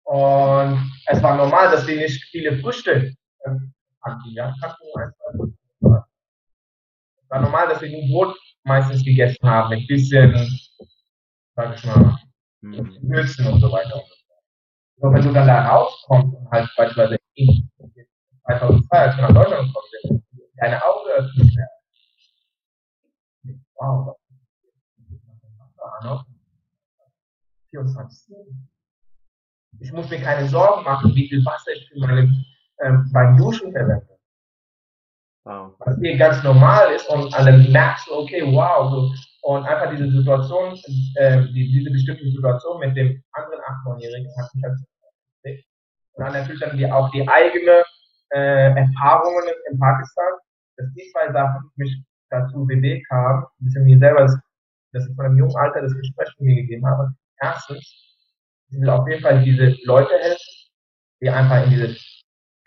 und 0.06 0.92
es 1.06 1.22
war 1.22 1.36
normal, 1.38 1.70
dass 1.70 1.86
wir 1.86 1.98
nicht 1.98 2.24
viele 2.32 2.60
Früchte 2.60 3.14
Es 3.44 3.56
war 7.30 7.42
normal, 7.42 7.70
dass 7.70 7.82
wir 7.82 7.90
nur 7.90 8.08
Brot 8.10 8.38
meistens 8.64 9.04
gegessen 9.04 9.50
haben, 9.50 9.70
mit 9.70 9.88
bisschen, 9.88 10.34
sag 11.56 11.76
ich 11.76 11.86
mal, 11.86 12.18
Würzen 12.62 13.48
und 13.48 13.60
so 13.60 13.72
weiter. 13.72 14.02
Und 14.98 15.14
wenn 15.14 15.24
du 15.24 15.34
dann 15.34 15.48
da 15.48 15.68
rauskommst 15.68 16.36
und 16.36 16.52
halt 16.52 16.70
beispielsweise 16.78 17.18
in 17.34 17.70
2002, 18.46 18.98
als 18.98 19.16
wir 19.18 19.24
nach 19.24 19.34
Deutschland 19.34 19.68
gekommen 19.68 19.88
sind, 20.02 20.24
deine 20.58 20.84
Augen 20.84 21.10
öffnen. 21.10 21.68
Wow, 23.76 24.16
was 25.78 26.04
noch 26.04 26.26
24 27.72 28.36
Ich 29.80 29.92
muss 29.92 30.10
mir 30.10 30.22
keine 30.22 30.48
Sorgen 30.48 30.84
machen, 30.84 31.16
wie 31.16 31.28
viel 31.28 31.44
Wasser 31.46 31.72
ich 31.72 31.90
für 31.90 32.00
meine, 32.00 32.46
ähm, 32.82 33.10
beim 33.12 33.38
Duschen 33.38 33.72
verwende. 33.72 34.08
Wow. 35.44 35.74
Was 35.80 35.98
hier 35.98 36.18
ganz 36.18 36.44
normal 36.44 36.94
ist 36.94 37.10
und 37.10 37.34
dann 37.34 37.72
merkst 37.72 38.08
du, 38.08 38.14
okay, 38.14 38.44
wow, 38.46 38.92
so, 38.92 39.12
und 39.44 39.66
einfach 39.66 39.90
diese 39.90 40.10
Situation, 40.12 40.78
äh, 41.16 41.42
die, 41.48 41.72
diese 41.72 41.90
bestimmte 41.90 42.30
Situation 42.30 42.80
mit 42.80 42.96
dem 42.96 43.24
anderen 43.32 43.62
8 43.64 44.02
jährigen 44.02 44.30
hat 44.38 44.54
mich 44.54 44.64
halt 44.64 44.78
und 46.14 46.26
dann 46.26 46.34
natürlich 46.34 46.60
dann 46.60 46.78
die, 46.78 46.92
auch 46.92 47.10
die 47.12 47.28
eigene 47.28 47.84
äh, 48.34 48.76
Erfahrungen 48.76 49.44
in 49.70 49.80
Pakistan, 49.80 50.34
dass 50.78 50.88
die 50.94 51.10
zwei 51.12 51.32
Sachen 51.32 51.72
mich 51.76 52.04
dazu 52.30 52.66
bewegt 52.66 53.10
haben, 53.10 53.44
ein 53.44 53.66
bisschen 53.66 53.86
mir 53.86 54.00
selber, 54.00 54.22
das, 54.22 54.38
dass 54.94 55.08
ich 55.08 55.16
von 55.16 55.26
einem 55.26 55.38
jungen 55.38 55.56
Alter 55.56 55.82
das 55.82 55.96
Gespräch 55.96 56.30
von 56.38 56.46
mir 56.46 56.56
gegeben 56.56 56.86
habe. 56.86 57.14
Erstens, 57.40 57.80
ich 58.70 58.80
will 58.80 58.90
auf 58.90 59.08
jeden 59.08 59.22
Fall 59.22 59.44
diese 59.44 59.76
Leute 59.84 60.14
helfen, 60.20 60.70
die 61.22 61.30
einfach 61.30 61.64
in 61.64 61.72
diese 61.72 61.96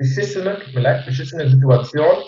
beschissene, 0.05 0.61
vielleicht 0.73 1.07
beschissene 1.07 1.49
Situation 1.49 2.25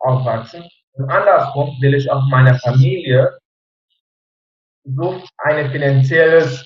aufwachsen. 0.00 0.64
Und 0.92 1.10
andersrum 1.10 1.76
will 1.80 1.94
ich 1.94 2.10
auch 2.10 2.24
meiner 2.28 2.58
Familie 2.58 3.38
so 4.84 5.22
ein 5.38 5.70
finanzielles 5.70 6.64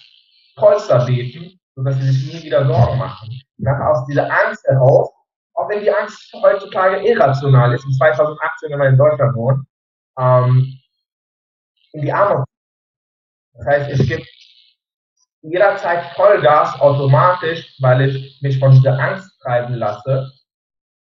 Polster 0.57 1.05
bieten, 1.07 1.59
sodass 1.75 1.97
sie 1.97 2.13
sich 2.13 2.35
nie 2.35 2.43
wieder 2.45 2.67
Sorgen 2.67 2.99
machen. 2.99 3.29
Und 3.59 3.69
aus 3.69 4.07
dieser 4.07 4.31
Angst 4.31 4.65
heraus, 4.67 5.11
auch 5.55 5.69
wenn 5.69 5.81
die 5.81 5.91
Angst 5.91 6.33
heutzutage 6.43 7.07
irrational 7.07 7.75
ist, 7.75 7.85
in 7.85 7.93
2018, 7.93 8.71
wenn 8.71 8.79
man 8.79 8.93
in 8.93 8.99
Deutschland 8.99 9.35
wohnt, 9.35 9.67
ähm, 10.19 10.79
in 11.93 12.03
die 12.03 12.13
Armut. 12.13 12.47
Das 13.55 13.67
heißt, 13.67 14.01
ich 14.01 14.09
gebe 14.09 14.25
jederzeit 15.43 16.15
Vollgas 16.15 16.81
automatisch, 16.81 17.77
weil 17.81 18.09
ich 18.09 18.41
mich 18.41 18.59
von 18.59 18.73
dieser 18.73 18.99
Angst 18.99 19.29
treiben 19.43 19.75
lasse. 19.75 20.31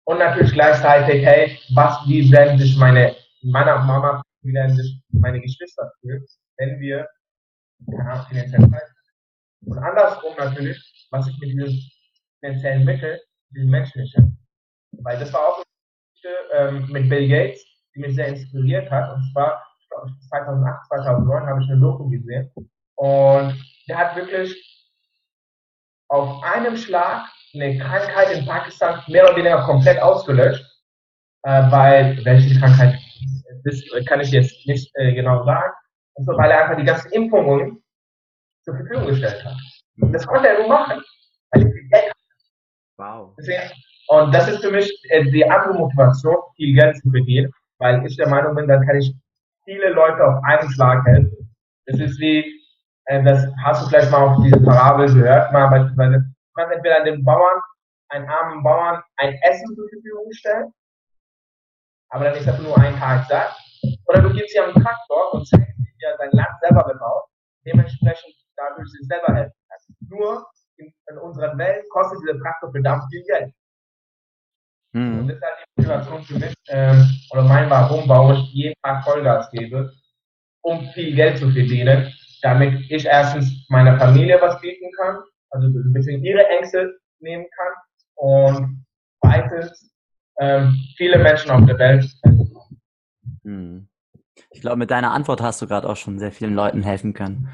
Und 0.06 0.20
natürlich 0.20 0.54
gleichzeitig, 0.54 1.26
hey, 1.26 1.60
was, 1.74 1.98
wie 2.08 2.32
werden 2.32 2.60
sich 2.60 2.78
meine, 2.78 3.16
meiner 3.42 3.80
Mama, 3.84 4.22
wie 4.42 4.54
werden 4.54 4.76
sich 4.76 5.02
meine 5.10 5.42
Geschwister 5.42 5.92
fühlen, 6.00 6.24
wenn 6.58 6.80
wir 6.80 7.08
keine 7.90 8.26
finanziell 8.30 8.70
Zeit 8.70 8.90
Und 9.66 9.78
andersrum 9.80 10.36
natürlich, 10.38 11.08
was 11.12 11.28
ich 11.28 11.38
mit 11.40 11.50
diesen 11.52 11.92
finanziellen 12.40 12.86
Mitteln 12.86 13.20
diesen 13.50 13.70
Menschen 13.70 14.02
nicht 14.02 14.18
Weil 14.92 15.20
das 15.20 15.34
war 15.34 15.48
auch 15.48 15.64
eine 16.24 16.70
ähm, 16.70 16.92
mit 16.92 17.10
Bill 17.10 17.28
Gates, 17.28 17.64
die 17.96 18.02
mich 18.02 18.16
sehr 18.16 18.28
inspiriert 18.28 18.90
hat. 18.92 19.16
Und 19.16 19.32
zwar 19.32 19.64
2008, 20.30 20.88
2009 20.88 21.46
habe 21.48 21.64
ich 21.64 21.70
eine 21.70 21.80
Doku 21.80 22.10
gesehen. 22.10 22.52
Und 22.96 23.60
der 23.88 23.98
hat 23.98 24.16
wirklich 24.16 24.56
auf 26.10 26.44
einem 26.44 26.78
Schlag 26.78 27.28
eine 27.56 27.78
Krankheit 27.78 28.32
in 28.32 28.46
Pakistan 28.46 29.02
mehr 29.08 29.26
oder 29.26 29.38
weniger 29.38 29.64
komplett 29.64 30.02
ausgelöscht. 30.02 30.64
Äh, 31.44 31.72
weil, 31.72 32.26
welche 32.26 32.60
Krankheit, 32.60 33.00
das 33.64 33.84
kann 34.08 34.20
ich 34.20 34.32
jetzt 34.32 34.66
nicht 34.66 34.92
äh, 34.96 35.14
genau 35.14 35.46
sagen. 35.46 35.74
Und 36.16 36.26
so, 36.26 36.32
weil 36.38 36.50
er 36.50 36.64
einfach 36.64 36.78
die 36.78 36.86
ganzen 36.86 37.12
Impfungen 37.12 37.84
zur 38.64 38.76
Verfügung 38.78 39.08
gestellt 39.08 39.46
hat. 39.46 39.56
Das 40.12 40.26
konnte 40.26 40.50
er 40.50 40.60
nur 40.60 40.70
machen, 40.70 41.04
weil 41.52 41.62
er 41.62 41.72
viel 41.72 41.90
Geld 41.90 42.10
hat. 42.10 42.16
Wow. 42.98 43.36
Und 44.08 44.34
das 44.34 44.48
ist 44.48 44.64
für 44.64 44.72
mich 44.72 44.92
äh, 45.10 45.24
die 45.26 45.48
andere 45.48 45.76
Motivation, 45.76 46.36
viel 46.56 46.76
Geld 46.76 46.98
zu 46.98 47.10
verdienen, 47.12 47.52
weil 47.80 48.04
ich 48.06 48.18
der 48.18 48.30
Meinung 48.30 48.56
bin, 48.56 48.68
dann 48.68 48.86
kann 48.86 48.98
ich 48.98 49.14
viele 49.66 49.90
Leute 49.90 50.24
auf 50.24 50.44
einen 50.44 50.70
Schlag 50.72 51.06
helfen. 51.06 51.56
Das 51.86 52.00
ist 52.00 52.20
wie, 52.20 52.44
äh, 53.06 53.24
das 53.24 53.48
hast 53.64 53.84
du 53.84 53.90
vielleicht 53.90 54.12
mal 54.12 54.30
auf 54.30 54.44
diese 54.44 54.60
Parabel 54.62 55.14
gehört, 55.14 55.52
mal 55.54 55.68
beispielsweise, 55.68 56.26
kannst 56.56 56.76
entweder 56.76 57.04
den 57.04 57.24
Bauern, 57.24 57.62
einen 58.10 58.30
armen 58.30 58.64
Bauern, 58.64 59.02
ein 59.18 59.34
Essen 59.44 59.76
zur 59.76 59.88
Verfügung 59.90 60.32
stellen, 60.32 60.72
aber 62.10 62.26
dann 62.26 62.36
ist 62.36 62.48
er 62.48 62.58
nur 62.60 62.78
ein 62.78 62.96
Tag 62.98 63.28
satt, 63.28 63.56
oder 64.06 64.22
du 64.22 64.34
gibst 64.34 64.56
ihm 64.56 64.64
einen 64.64 64.74
Traktor 64.74 65.34
und 65.34 65.48
zeigst 65.48 65.78
ihm, 65.78 65.86
wie 65.86 66.06
er 66.06 66.18
sein 66.18 66.32
Land 66.32 66.60
selber 66.62 66.84
bebaut, 66.84 67.26
dementsprechend 67.66 68.34
dadurch 68.56 68.90
sich 68.90 69.08
selber 69.08 69.34
helfen 69.34 69.54
kann. 69.70 69.80
Nur 70.08 70.48
in, 70.78 70.94
in 71.10 71.18
unserer 71.18 71.58
Welt 71.58 71.84
kostet 71.90 72.20
dieser 72.22 72.40
Traktor 72.40 72.72
verdammt 72.72 73.04
viel 73.10 73.24
Geld. 73.24 73.54
Mhm. 74.94 75.20
Und 75.20 75.28
das 75.28 75.38
ist 75.38 75.44
halt 75.44 75.56
die 75.60 75.82
Motivation 75.82 76.24
für 76.24 76.34
mich, 76.36 76.54
ähm, 76.70 77.20
oder 77.32 77.44
mein 77.44 77.70
Warum, 77.70 78.08
warum 78.08 78.34
ich 78.34 78.54
jeden 78.54 78.76
Tag 78.82 79.04
Vollgas 79.04 79.50
gebe, 79.52 79.92
um 80.62 80.88
viel 80.94 81.16
Geld 81.16 81.38
zu 81.38 81.52
verdienen, 81.52 82.14
damit 82.42 82.90
ich 82.90 83.06
erstens 83.06 83.66
meiner 83.70 84.00
Familie 84.00 84.40
was 84.42 84.60
bieten 84.62 84.90
kann, 84.98 85.22
also 85.56 85.68
ein 85.68 85.94
bisschen 85.94 86.24
ihre 86.24 86.46
Ängste 86.48 86.98
nehmen 87.20 87.46
kann 87.58 87.74
und 88.16 88.86
zweitens 89.22 89.92
ähm, 90.40 90.78
viele 90.98 91.18
Menschen 91.18 91.52
auf 91.52 91.66
der 91.66 91.80
Welt 91.80 92.06
hm. 93.46 93.88
Ich 94.50 94.62
glaube, 94.62 94.78
mit 94.78 94.92
deiner 94.92 95.12
Antwort 95.12 95.42
hast 95.42 95.62
du 95.62 95.68
gerade 95.68 95.88
auch 95.88 95.96
schon 95.96 96.20
sehr 96.20 96.32
vielen 96.32 96.56
Leuten 96.56 96.82
helfen 96.82 97.14
können. 97.14 97.50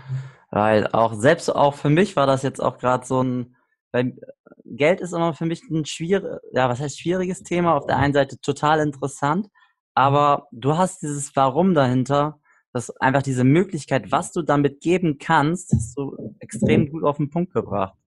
Weil 0.50 0.88
auch 0.88 1.14
selbst 1.14 1.54
auch 1.54 1.76
für 1.76 1.90
mich 1.90 2.16
war 2.16 2.26
das 2.26 2.44
jetzt 2.44 2.62
auch 2.62 2.78
gerade 2.78 3.06
so 3.06 3.22
ein, 3.22 3.56
weil 3.92 4.18
Geld 4.66 5.02
ist 5.02 5.14
immer 5.14 5.34
für 5.34 5.46
mich 5.46 5.64
ein 5.70 5.86
schwieriges, 5.86 6.40
ja, 6.54 6.70
was 6.70 6.80
heißt 6.80 7.00
schwieriges 7.00 7.44
Thema? 7.44 7.76
Auf 7.76 7.86
der 7.86 7.98
einen 7.98 8.14
Seite 8.14 8.40
total 8.40 8.80
interessant, 8.80 9.48
aber 9.96 10.48
du 10.52 10.78
hast 10.78 11.02
dieses 11.02 11.36
Warum 11.36 11.74
dahinter 11.74 12.40
dass 12.74 12.90
einfach 12.98 13.22
diese 13.22 13.44
Möglichkeit, 13.44 14.12
was 14.12 14.32
du 14.32 14.42
damit 14.42 14.82
geben 14.82 15.18
kannst, 15.18 15.72
hast 15.74 15.98
du 15.98 16.36
extrem 16.40 16.90
gut 16.90 17.04
auf 17.04 17.18
den 17.18 17.30
Punkt 17.30 17.54
gebracht. 17.54 17.98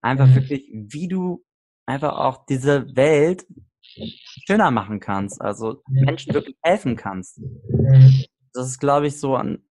Einfach 0.00 0.26
Mhm. 0.28 0.34
wirklich, 0.34 0.70
wie 0.72 1.08
du 1.08 1.44
einfach 1.86 2.16
auch 2.16 2.46
diese 2.46 2.94
Welt 2.94 3.46
schöner 3.82 4.70
machen 4.70 5.00
kannst, 5.00 5.40
also. 5.40 5.82
Menschen 5.88 6.34
wirklich 6.34 6.56
helfen 6.62 6.94
kannst. 6.96 7.38
Mhm. 7.38 8.24
Das 8.52 8.68
ist, 8.68 8.78
glaube 8.78 9.06
ich, 9.08 9.18
so 9.18 9.34
ein, 9.36 9.64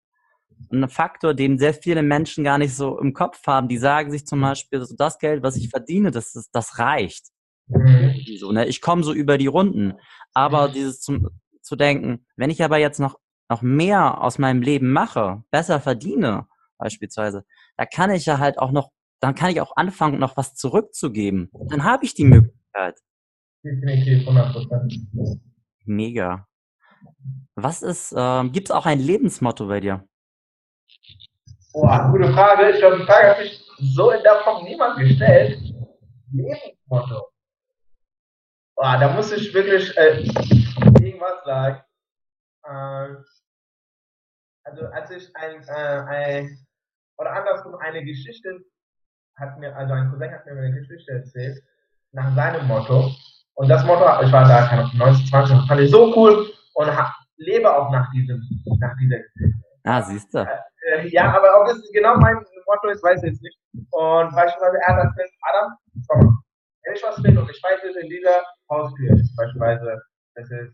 ein 0.72 0.90
Faktor, 0.90 1.34
den 1.34 1.58
sehr 1.60 1.74
viele 1.74 2.02
Menschen 2.02 2.44
gar 2.44 2.58
nicht 2.58 2.76
so 2.76 3.00
im 3.00 3.13
Kopf 3.13 3.46
haben. 3.48 3.68
Die 3.68 3.78
sagen 3.78 4.12
sich 4.12 4.26
zum 4.26 4.42
Beispiel, 4.42 4.84
so 4.84 4.96
das 4.96 5.20
Geld, 5.20 5.44
was 5.44 5.56
ich 5.56 5.70
verdiene, 5.70 6.12
das, 6.12 6.36
ist, 6.36 6.50
das 6.52 6.80
reicht. 6.80 7.28
Mhm. 7.68 8.16
So, 8.38 8.52
ne? 8.52 8.66
Ich 8.68 8.82
komme 8.82 9.04
so 9.04 9.13
über 9.13 9.38
die 9.38 9.48
Runden. 9.48 9.94
Aber 10.34 10.68
dieses 10.70 11.00
zum, 11.00 11.30
zu 11.62 11.76
denken, 11.76 12.26
wenn 12.36 12.50
ich 12.50 12.63
aber 12.63 12.78
jetzt 12.78 13.00
noch, 13.00 13.20
noch 13.49 13.62
mehr 13.62 14.21
aus 14.21 14.38
meinem 14.39 14.62
Leben 14.62 14.91
mache, 14.91 15.43
besser 15.51 15.79
verdiene, 15.79 16.47
beispielsweise, 16.77 17.45
da 17.77 17.86
kann 17.86 18.12
ich 18.12 18.25
ja 18.25 18.39
halt 18.39 18.60
auch 18.60 18.71
noch, 18.71 18.91
dann 19.19 19.36
kann 19.36 19.51
ich 19.51 19.62
auch 19.62 19.75
anfangen, 19.75 20.19
noch 20.19 20.38
was 20.38 20.55
zurückzugeben. 20.55 21.49
Dann 21.69 21.83
habe 21.83 22.05
ich 22.05 22.13
die 22.13 22.25
Möglichkeit. 22.25 22.99
Definitiv, 23.63 24.27
100 24.27 24.53
Prozent. 24.53 24.93
Mega. 25.86 26.47
Was 27.55 27.81
ist, 27.81 28.13
ähm, 28.15 28.51
gibt 28.51 28.69
es 28.69 28.71
auch 28.71 28.86
ein 28.86 28.99
Lebensmotto 28.99 29.67
bei 29.67 29.79
dir? 29.79 30.07
Boah, 31.73 32.10
gute 32.12 32.31
Frage. 32.33 32.71
Ich 32.71 32.77
glaube, 32.79 32.99
die 32.99 33.05
Frage 33.05 33.29
hat 33.29 33.38
sich 33.38 33.63
so 33.79 34.12
in 34.12 34.23
der 34.23 34.39
Form 34.43 34.63
niemand 34.63 34.97
gestellt. 34.97 35.60
Lebensmotto. 36.31 37.27
Boah, 38.75 38.97
da 38.99 39.13
muss 39.13 39.31
ich 39.31 39.53
wirklich 39.53 39.95
äh, 39.97 40.23
irgendwas 41.01 41.43
sagen. 41.45 41.81
Äh, 42.63 43.15
also 44.67 44.86
als 44.88 45.10
ich 45.12 45.36
ein, 45.36 45.63
äh, 45.67 46.01
ein 46.08 46.58
oder 47.17 47.32
andersrum 47.34 47.75
eine 47.75 48.03
Geschichte 48.03 48.60
hat 49.36 49.58
mir, 49.60 49.75
also 49.75 49.93
ein 49.93 50.10
Cousin 50.10 50.32
hat 50.32 50.45
mir 50.45 50.51
eine 50.51 50.73
Geschichte 50.73 51.12
erzählt 51.12 51.63
nach 52.12 52.34
seinem 52.36 52.67
Motto. 52.67 53.12
Und 53.56 53.69
das 53.69 53.84
Motto, 53.86 54.03
ich 54.23 54.32
war 54.32 54.47
da 54.47 54.67
keine 54.67 54.84
Ahnung, 54.84 54.97
19, 54.97 55.25
20, 55.27 55.58
das 55.58 55.67
fand 55.67 55.82
ich 55.82 55.91
so 55.91 56.13
cool 56.15 56.47
und 56.73 56.88
ha, 56.88 57.13
lebe 57.38 57.73
auch 57.73 57.91
nach 57.91 58.10
diesem, 58.12 58.41
nach 58.80 58.95
dieser 59.01 59.19
Geschichte. 59.19 59.53
Ah, 59.84 60.01
siehst 60.01 60.34
du. 60.34 60.39
Äh, 60.39 61.08
ja, 61.10 61.36
aber 61.36 61.62
ob 61.62 61.67
das 61.67 61.82
genau 61.93 62.17
mein 62.17 62.36
Motto 62.36 62.89
ist, 62.89 63.03
weiß 63.03 63.23
ich 63.23 63.32
jetzt 63.32 63.41
nicht. 63.41 63.58
Und 63.91 64.36
beispielsweise, 64.36 64.77
er 64.86 64.95
hat 64.95 65.06
erzählt, 65.06 65.32
Adam, 65.41 65.71
komm 66.08 66.43
wenn 66.88 66.95
ich 66.95 67.03
was 67.03 67.23
will 67.23 67.38
und 67.38 67.49
ich 67.49 67.62
weiß, 67.62 67.80
es 67.84 67.95
in 67.97 68.10
dieser 68.10 68.43
Haustür 68.69 69.12
ist, 69.13 69.36
beispielsweise, 69.36 70.01
das 70.36 70.49
ist 70.49 70.73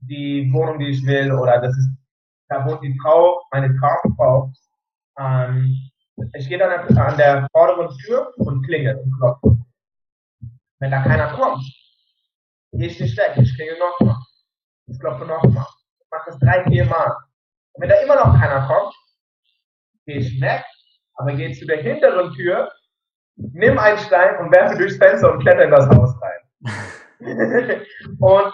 die 0.00 0.50
Wohnung, 0.52 0.78
die 0.78 0.90
ich 0.90 1.04
will, 1.06 1.30
oder 1.32 1.60
das 1.60 1.76
ist, 1.76 1.88
da 2.52 2.66
wohnt 2.66 2.82
die 2.82 2.98
Frau, 3.02 3.42
meine 3.50 3.74
Traumfrau, 3.78 4.52
ähm, 5.18 5.90
ich 6.34 6.48
gehe 6.48 6.58
dann 6.58 6.70
an 6.96 7.16
der 7.16 7.48
vorderen 7.52 7.96
Tür 7.98 8.32
und 8.36 8.64
klingel 8.64 8.96
und 8.98 9.16
klopfe. 9.18 9.56
Wenn 10.78 10.90
da 10.90 11.02
keiner 11.02 11.32
kommt, 11.34 11.64
gehe 12.72 12.88
ich 12.88 13.00
nicht 13.00 13.16
weg, 13.16 13.32
ich 13.36 13.54
klingel 13.56 13.78
nochmal. 13.78 14.16
Ich 14.86 15.00
klopfe 15.00 15.24
nochmal. 15.24 15.66
Ich 16.00 16.06
mache 16.10 16.24
das 16.26 16.38
drei, 16.38 16.64
vier 16.64 16.84
Mal. 16.84 17.16
Und 17.72 17.82
wenn 17.82 17.88
da 17.88 17.96
immer 18.02 18.16
noch 18.16 18.38
keiner 18.38 18.66
kommt, 18.66 18.94
gehe 20.04 20.18
ich 20.18 20.40
weg, 20.40 20.64
aber 21.14 21.32
gehe 21.32 21.52
zu 21.52 21.66
der 21.66 21.82
hinteren 21.82 22.32
Tür, 22.34 22.70
nimm 23.36 23.78
einen 23.78 23.98
Stein 23.98 24.38
und 24.38 24.52
werfe 24.52 24.76
durchs 24.76 24.96
Fenster 24.96 25.32
und 25.32 25.40
kletter 25.40 25.64
in 25.64 25.70
das 25.70 25.88
Haus 25.88 26.14
rein. 26.20 26.40
und 28.20 28.52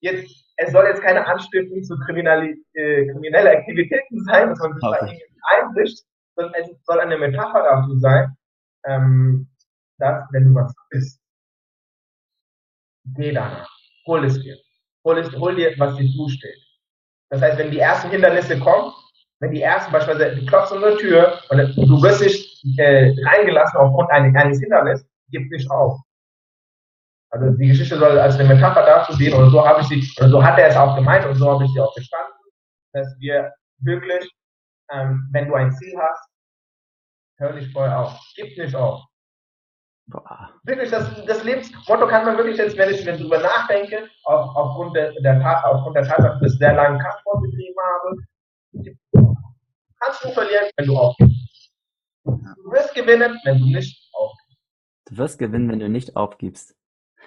jetzt, 0.00 0.43
es 0.56 0.72
soll 0.72 0.86
jetzt 0.86 1.02
keine 1.02 1.26
Anstiftung 1.26 1.82
zu 1.82 1.98
kriminelle, 2.00 2.54
äh, 2.74 3.06
kriminelle 3.08 3.50
Aktivitäten 3.50 4.24
sein, 4.24 4.50
dass 4.50 4.58
man 4.60 4.74
sich 4.74 4.84
Okay. 4.84 4.98
irgendwie 5.00 5.40
einbricht, 5.50 6.04
sondern 6.36 6.62
es 6.62 6.84
soll 6.84 7.00
eine 7.00 7.18
Metapher 7.18 7.62
dazu 7.62 7.98
sein, 7.98 8.36
ähm, 8.86 9.48
dass, 9.98 10.24
wenn 10.32 10.44
du 10.44 10.54
was 10.54 10.74
bist, 10.90 11.20
geh 13.16 13.32
danach, 13.32 13.68
hol 14.06 14.24
es 14.24 14.40
dir. 14.40 14.56
Hol, 15.04 15.18
es, 15.18 15.30
hol 15.32 15.54
dir, 15.54 15.74
was 15.78 15.96
dir 15.96 16.08
zusteht. 16.16 16.56
Das 17.30 17.42
heißt, 17.42 17.58
wenn 17.58 17.70
die 17.70 17.78
ersten 17.78 18.10
Hindernisse 18.10 18.58
kommen, 18.58 18.92
wenn 19.40 19.50
die 19.52 19.60
ersten 19.62 19.92
beispielsweise, 19.92 20.36
du 20.36 20.46
klopfst 20.46 20.72
an 20.72 20.80
der 20.80 20.96
Tür 20.96 21.38
und 21.50 21.58
du 21.76 22.02
wirst 22.02 22.22
nicht 22.22 22.64
äh, 22.78 23.12
reingelassen 23.26 23.78
aufgrund 23.78 24.10
eines, 24.10 24.34
eines 24.34 24.60
Hindernisses, 24.60 25.06
gib 25.30 25.50
nicht 25.50 25.70
auf. 25.70 26.00
Also 27.34 27.50
die 27.50 27.66
Geschichte 27.66 27.98
soll 27.98 28.16
als 28.16 28.38
eine 28.38 28.48
Metapher 28.48 28.86
dazu 28.86 29.16
dienen 29.16 29.34
und 29.34 29.50
so 29.50 29.66
habe 29.66 29.80
ich 29.80 29.88
sie, 29.88 30.20
oder 30.20 30.28
so 30.28 30.44
hat 30.44 30.56
er 30.56 30.68
es 30.68 30.76
auch 30.76 30.94
gemeint 30.94 31.26
und 31.26 31.34
so 31.34 31.50
habe 31.50 31.64
ich 31.64 31.72
sie 31.72 31.80
auch 31.80 31.92
verstanden, 31.92 32.38
dass 32.92 33.12
wir 33.18 33.52
wirklich, 33.78 34.30
ähm, 34.92 35.28
wenn 35.32 35.48
du 35.48 35.54
ein 35.54 35.72
Ziel 35.72 35.98
hast, 35.98 36.30
hör 37.38 37.52
nicht 37.54 37.72
vorher 37.72 37.98
auf, 37.98 38.20
gib 38.36 38.56
nicht 38.56 38.76
auf. 38.76 39.02
Boah. 40.06 40.52
Wirklich, 40.62 40.90
das, 40.90 41.24
das 41.24 41.42
Lebensmotto 41.42 42.06
kann 42.06 42.24
man 42.24 42.36
wirklich 42.36 42.56
jetzt, 42.56 42.76
wenn 42.76 42.94
ich 42.94 43.04
wenn 43.04 43.16
ich 43.16 43.22
drüber 43.22 43.40
nachdenke, 43.40 44.08
auf, 44.22 44.54
aufgrund, 44.54 44.94
der, 44.94 45.12
der 45.20 45.40
Tat, 45.40 45.64
aufgrund 45.64 45.96
der 45.96 46.04
Tatsache, 46.04 46.38
dass 46.40 46.52
ich 46.52 46.58
sehr 46.60 46.74
lange 46.74 46.98
Kampfsport 46.98 47.42
betrieben 47.42 47.74
habe, 47.82 48.94
kannst 49.98 50.24
du 50.24 50.28
verlieren, 50.28 50.66
wenn 50.76 50.86
du 50.86 50.96
aufgibst. 50.96 51.72
Du 52.22 52.70
wirst 52.70 52.94
gewinnen, 52.94 53.40
wenn 53.42 53.58
du 53.58 53.64
nicht 53.64 54.08
aufgibst. 54.12 54.58
Du 55.06 55.16
wirst 55.16 55.38
gewinnen, 55.40 55.68
wenn 55.68 55.80
du 55.80 55.88
nicht 55.88 56.14
aufgibst. 56.14 56.76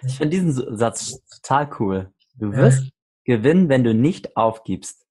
Ich 0.05 0.17
finde 0.17 0.29
diesen 0.37 0.77
Satz 0.77 1.23
total 1.41 1.69
cool. 1.79 2.13
Du 2.35 2.53
wirst 2.53 2.89
gewinnen, 3.25 3.69
wenn 3.69 3.83
du 3.83 3.93
nicht 3.93 4.35
aufgibst. 4.37 5.05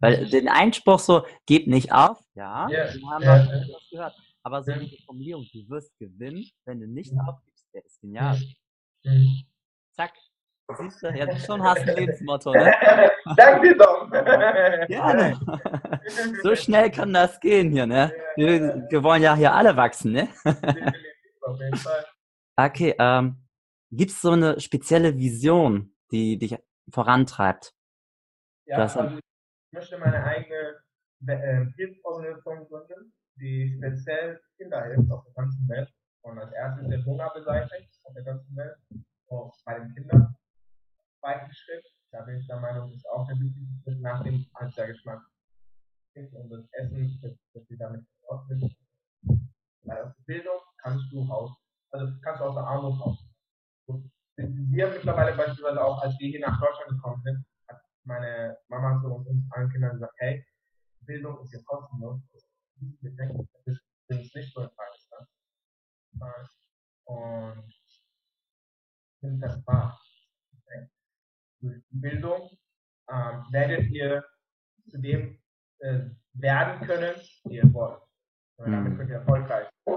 Weil 0.00 0.28
den 0.28 0.48
Einspruch 0.48 1.00
so, 1.00 1.24
gib 1.46 1.66
nicht 1.66 1.92
auf, 1.92 2.20
ja, 2.34 2.68
Ja, 2.70 2.86
den 2.92 3.10
haben 3.10 3.22
ja, 3.24 3.36
wir 3.36 3.56
ja. 3.56 3.64
schon 3.64 3.74
gehört. 3.90 4.14
Aber 4.44 4.62
so 4.62 4.70
Ja. 4.70 4.78
diese 4.78 5.02
Formulierung, 5.04 5.44
du 5.52 5.68
wirst 5.68 5.98
gewinnen, 5.98 6.44
wenn 6.66 6.78
du 6.80 6.86
nicht 6.86 7.12
Ja. 7.12 7.22
aufgibst, 7.26 7.66
der 7.74 7.84
ist 7.84 8.00
genial. 8.00 8.38
Zack. 9.96 10.12
Siehst 10.78 11.02
du, 11.02 11.08
jetzt 11.08 11.46
schon 11.46 11.62
hast 11.62 11.84
du 11.84 11.90
ein 11.90 11.96
Lebensmotto, 11.96 12.52
ne? 12.52 12.72
Danke 13.36 13.74
Dom. 13.76 14.10
Gerne. 14.88 15.40
So 16.42 16.54
schnell 16.56 16.90
kann 16.90 17.12
das 17.12 17.38
gehen 17.40 17.70
hier, 17.70 17.86
ne? 17.86 18.10
Wir, 18.36 18.86
wir 18.88 19.02
wollen 19.02 19.22
ja 19.22 19.34
hier 19.34 19.52
alle 19.52 19.76
wachsen, 19.76 20.12
ne? 20.12 20.28
Auf 21.42 21.58
jeden 21.60 21.76
Fall. 21.76 22.06
Okay, 22.56 22.94
ähm, 22.98 23.36
gibt's 23.90 24.20
so 24.20 24.32
eine 24.32 24.60
spezielle 24.60 25.16
Vision, 25.16 25.94
die 26.10 26.38
dich 26.38 26.56
vorantreibt? 26.90 27.74
Ja, 28.66 28.78
also 28.78 29.04
ich 29.04 29.22
möchte 29.72 29.98
meine 29.98 30.22
eigene 30.22 30.82
äh, 31.26 31.66
Hilfsorganisation 31.76 32.68
gründen, 32.68 33.12
die 33.36 33.74
speziell 33.76 34.40
Kinder 34.56 34.84
hilft 34.84 35.10
auf 35.10 35.24
der 35.24 35.34
ganzen 35.34 35.68
Welt. 35.68 35.88
Und 36.22 36.38
als 36.38 36.52
erstes 36.52 36.88
den 36.88 37.04
Hunger 37.06 37.30
beseitigt 37.34 38.00
auf 38.04 38.12
der 38.12 38.24
ganzen 38.24 38.56
Welt, 38.56 38.76
auch 39.28 39.54
bei 39.64 39.78
den 39.78 39.94
Kindern. 39.94 40.34
Zweiten 41.20 41.52
Schritt, 41.52 41.84
da 42.10 42.22
bin 42.22 42.38
ich 42.38 42.46
der 42.46 42.60
Meinung, 42.60 42.92
ist 42.92 43.08
auch 43.08 43.26
der 43.26 43.36
wichtigste 43.38 43.82
Schritt 43.82 44.00
nach 44.00 44.22
dem, 44.22 44.46
als 44.54 44.74
der 44.74 44.88
Geschmack 44.88 45.22
ist 46.14 46.34
und 46.34 46.50
das 46.50 46.64
Essen, 46.72 47.18
das, 47.22 47.32
das 47.54 47.66
sie 47.66 47.76
damit 47.76 48.04
auswirkt. 48.26 48.74
Weil 49.82 50.02
aus 50.02 50.14
der 50.16 50.24
Bildung 50.26 50.60
kannst 50.78 51.12
du 51.12 51.22
aus, 51.30 51.50
also 51.90 52.12
kannst 52.22 52.40
du 52.40 52.44
aus 52.44 52.54
der 52.54 52.64
Armut 52.64 53.00
raus. 53.00 53.27
Und 53.88 54.12
wir 54.36 54.88
mittlerweile 54.88 55.36
beispielsweise 55.36 55.82
auch, 55.82 56.00
als 56.02 56.18
wir 56.18 56.28
hier 56.28 56.40
nach 56.40 56.60
Deutschland 56.60 56.90
gekommen 56.90 57.22
sind, 57.22 57.44
hat 57.68 57.80
meine 58.04 58.56
Mama 58.68 59.00
zu 59.00 59.08
uns 59.08 59.28
allen 59.52 59.70
Kindern 59.70 59.92
gesagt, 59.94 60.14
hey, 60.18 60.44
Bildung 61.00 61.40
ist 61.42 61.50
hier 61.50 61.62
kostenlos. 61.64 62.20
Wir 63.00 63.10
denken, 63.16 63.48
das 63.64 63.76
ist 64.08 64.34
nicht 64.34 64.52
so 64.54 64.62
in 64.62 64.70
Pakistan. 64.76 65.26
Äh, 66.20 67.10
Und 67.10 67.68
ich 67.68 68.04
finde 69.20 69.46
das 69.46 69.66
wahr. 69.66 69.98
Durch 71.60 71.82
Bildung 71.90 72.50
ähm, 73.10 73.44
werdet 73.50 73.90
ihr 73.90 74.24
zu 74.90 74.98
dem 74.98 75.40
äh, 75.80 76.00
werden 76.34 76.86
können, 76.86 77.16
wie 77.44 77.56
ihr 77.56 77.72
wollt. 77.72 78.00
Und 78.58 78.70
damit 78.72 78.92
Mhm. 78.92 78.96
könnt 78.98 79.10
ihr 79.10 79.16
erfolgreich 79.16 79.68
sein. 79.86 79.94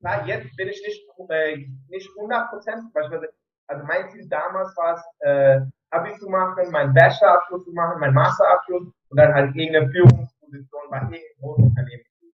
Klar, 0.00 0.26
jetzt 0.26 0.56
bin 0.56 0.68
ich 0.68 0.82
nicht, 0.86 1.02
äh, 1.28 1.56
nicht 1.88 2.08
100% 2.16 2.92
beispielsweise, 2.92 3.32
also 3.68 3.84
mein 3.84 4.08
Ziel 4.10 4.26
damals 4.28 4.74
war 4.76 4.94
es, 4.94 5.02
äh, 5.20 5.60
Abi 5.90 6.16
zu 6.18 6.28
machen, 6.28 6.70
meinen 6.70 6.94
Bachelorabschluss 6.94 7.64
zu 7.64 7.72
machen, 7.72 8.00
meinen 8.00 8.14
Masterabschluss 8.14 8.92
und 9.08 9.16
dann 9.16 9.34
halt 9.34 9.54
irgendeine 9.54 9.90
Führungsposition 9.90 10.82
bei 10.90 10.98
irgendeinem 10.98 11.22
großen 11.40 11.64
Unternehmen 11.64 12.04
zu 12.18 12.26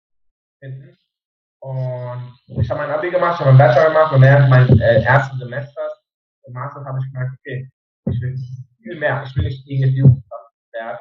finden. 0.61 0.99
Und 1.61 2.39
ich 2.61 2.71
habe 2.71 2.81
mein 2.81 2.91
Abi 2.91 3.11
gemacht, 3.11 3.41
ich 3.41 3.47
habe 3.47 3.57
meinen 3.57 3.59
Bachelor 3.59 3.89
gemacht 3.89 4.13
und 4.13 4.23
während 4.23 4.51
meines 4.51 4.81
äh, 4.81 5.03
ersten 5.03 5.39
Semesters 5.39 6.05
im 6.47 6.53
Master 6.53 6.85
habe 6.85 6.99
ich 6.99 7.07
gemerkt, 7.13 7.33
okay, 7.39 7.71
ich 8.11 8.21
will 8.21 8.37
viel 8.83 8.99
mehr, 8.99 9.23
ich 9.25 9.35
will 9.37 9.45
nicht 9.45 9.67
irgendeine 9.67 9.95
Führungskraft 9.95 10.53
werden 10.73 10.99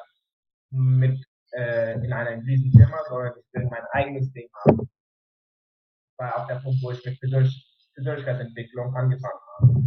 mit 0.71 1.26
äh, 1.52 1.93
in 1.95 2.13
einer 2.13 2.41
riesen 2.45 2.71
Firma, 2.71 2.97
sondern 3.10 3.34
ich 3.38 3.54
will 3.54 3.67
mein 3.69 3.86
eigenes 3.91 4.32
Ding 4.32 4.47
haben. 4.63 4.89
War 6.24 6.38
auch 6.38 6.48
der 6.48 6.56
Punkt, 6.56 6.82
wo 6.82 6.92
ich 6.92 7.04
mit 7.04 7.20
Persönlich 7.20 7.70
Persönlichkeitsentwicklung 7.96 8.96
angefangen 8.96 9.40
habe. 9.60 9.84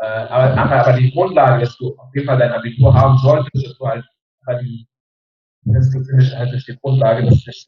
Äh, 0.00 0.28
aber, 0.28 0.56
aber, 0.58 0.92
die 0.98 1.10
Grundlage, 1.10 1.64
dass 1.64 1.76
du 1.78 1.96
auf 1.96 2.14
jeden 2.14 2.26
Fall 2.26 2.38
dein 2.38 2.52
Abitur 2.52 2.92
haben 2.92 3.16
solltest, 3.18 3.66
dass 3.66 3.78
du 3.78 3.86
halt 3.86 4.04
die 4.62 4.86
das 5.62 5.92
ich 5.92 6.36
halt 6.36 6.68
die 6.68 6.76
Grundlage, 6.76 7.24
dass 7.24 7.38
sich 7.40 7.66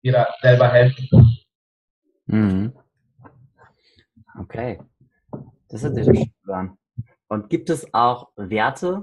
jeder 0.00 0.26
selber 0.40 0.68
helfen 0.68 1.06
kann. 1.10 1.36
Mhm. 2.26 2.72
Okay. 4.40 4.80
Das 5.68 5.82
hört 5.82 5.94
sich 5.96 6.06
schon 6.06 6.54
an. 6.54 6.78
Und 7.28 7.50
gibt 7.50 7.68
es 7.70 7.92
auch 7.92 8.30
Werte, 8.36 9.02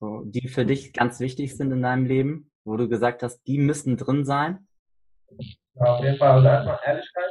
die 0.00 0.48
für 0.48 0.64
dich 0.64 0.92
ganz 0.92 1.18
wichtig 1.18 1.56
sind 1.56 1.72
in 1.72 1.82
deinem 1.82 2.06
Leben, 2.06 2.50
wo 2.64 2.76
du 2.76 2.88
gesagt 2.88 3.22
hast, 3.22 3.42
die 3.42 3.58
müssen 3.58 3.96
drin 3.96 4.24
sein? 4.24 4.66
Ja, 5.76 5.84
auf 5.86 6.04
jeden 6.04 6.16
Fall. 6.16 6.30
Also 6.30 6.48
erstmal 6.48 6.78
Ehrlichkeit. 6.84 7.30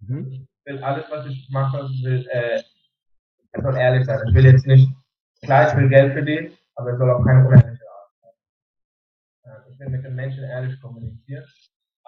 Mhm. 0.00 0.32
Ich 0.32 0.48
will 0.64 0.82
alles, 0.82 1.04
was 1.10 1.26
ich 1.26 1.48
mache, 1.50 1.78
will, 2.02 2.26
äh, 2.30 2.62
es 3.52 3.62
soll 3.62 3.76
ehrlich 3.76 4.04
sein. 4.04 4.20
Ich 4.28 4.34
will 4.34 4.46
jetzt 4.46 4.66
nicht, 4.66 4.90
klar, 5.42 5.68
ich 5.68 5.76
will 5.76 5.88
Geld 5.88 6.12
verdienen, 6.12 6.56
aber 6.74 6.92
es 6.92 6.98
soll 6.98 7.10
auch 7.10 7.24
keine 7.24 7.46
unehrliche 7.46 7.84
Art 7.88 8.10
sein. 8.20 8.32
Äh, 9.44 9.70
ich 9.70 9.78
will 9.78 9.88
mit 9.90 10.04
den 10.04 10.14
Menschen 10.14 10.44
ehrlich 10.44 10.80
kommunizieren. 10.80 11.44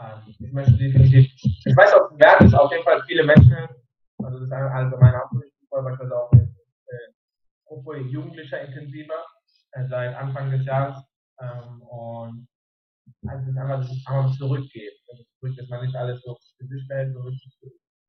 Ähm, 0.01 0.23
ich 0.27 0.53
möchte 0.53 0.73
definitiv, 0.73 1.31
ich 1.43 1.77
weiß 1.77 1.95
auch, 1.95 2.19
Wert 2.19 2.41
ist 2.43 2.55
auf 2.55 2.71
jeden 2.73 2.85
Fall 2.85 3.03
viele 3.07 3.25
Menschen, 3.25 3.57
also 4.19 4.39
das 4.39 4.47
ist 4.47 4.53
eine 4.53 4.71
allgemeine 4.71 5.23
Abschlussgruppe, 5.23 5.83
beispielsweise 5.83 6.17
auch 6.17 6.33
eine 6.33 6.43
äh, 6.43 7.13
Gruppe 7.67 7.99
Jugendlicher 7.99 8.61
intensiver 8.61 9.25
äh, 9.73 9.87
seit 9.89 10.15
Anfang 10.17 10.51
des 10.51 10.65
Jahres. 10.65 11.03
Ähm, 11.41 11.83
und 11.83 12.49
also 13.27 13.51
es 13.51 13.57
einfach, 13.57 13.89
einfach 14.07 14.37
zurückgeben. 14.37 14.97
Zurück, 15.41 15.57
dass 15.57 15.69
man 15.69 15.85
nicht 15.85 15.97
alles 15.97 16.21
so 16.23 16.37
für 16.59 16.67
sich 16.67 16.85
stellt, 16.85 17.15
so 17.15 17.21
richtig 17.21 17.53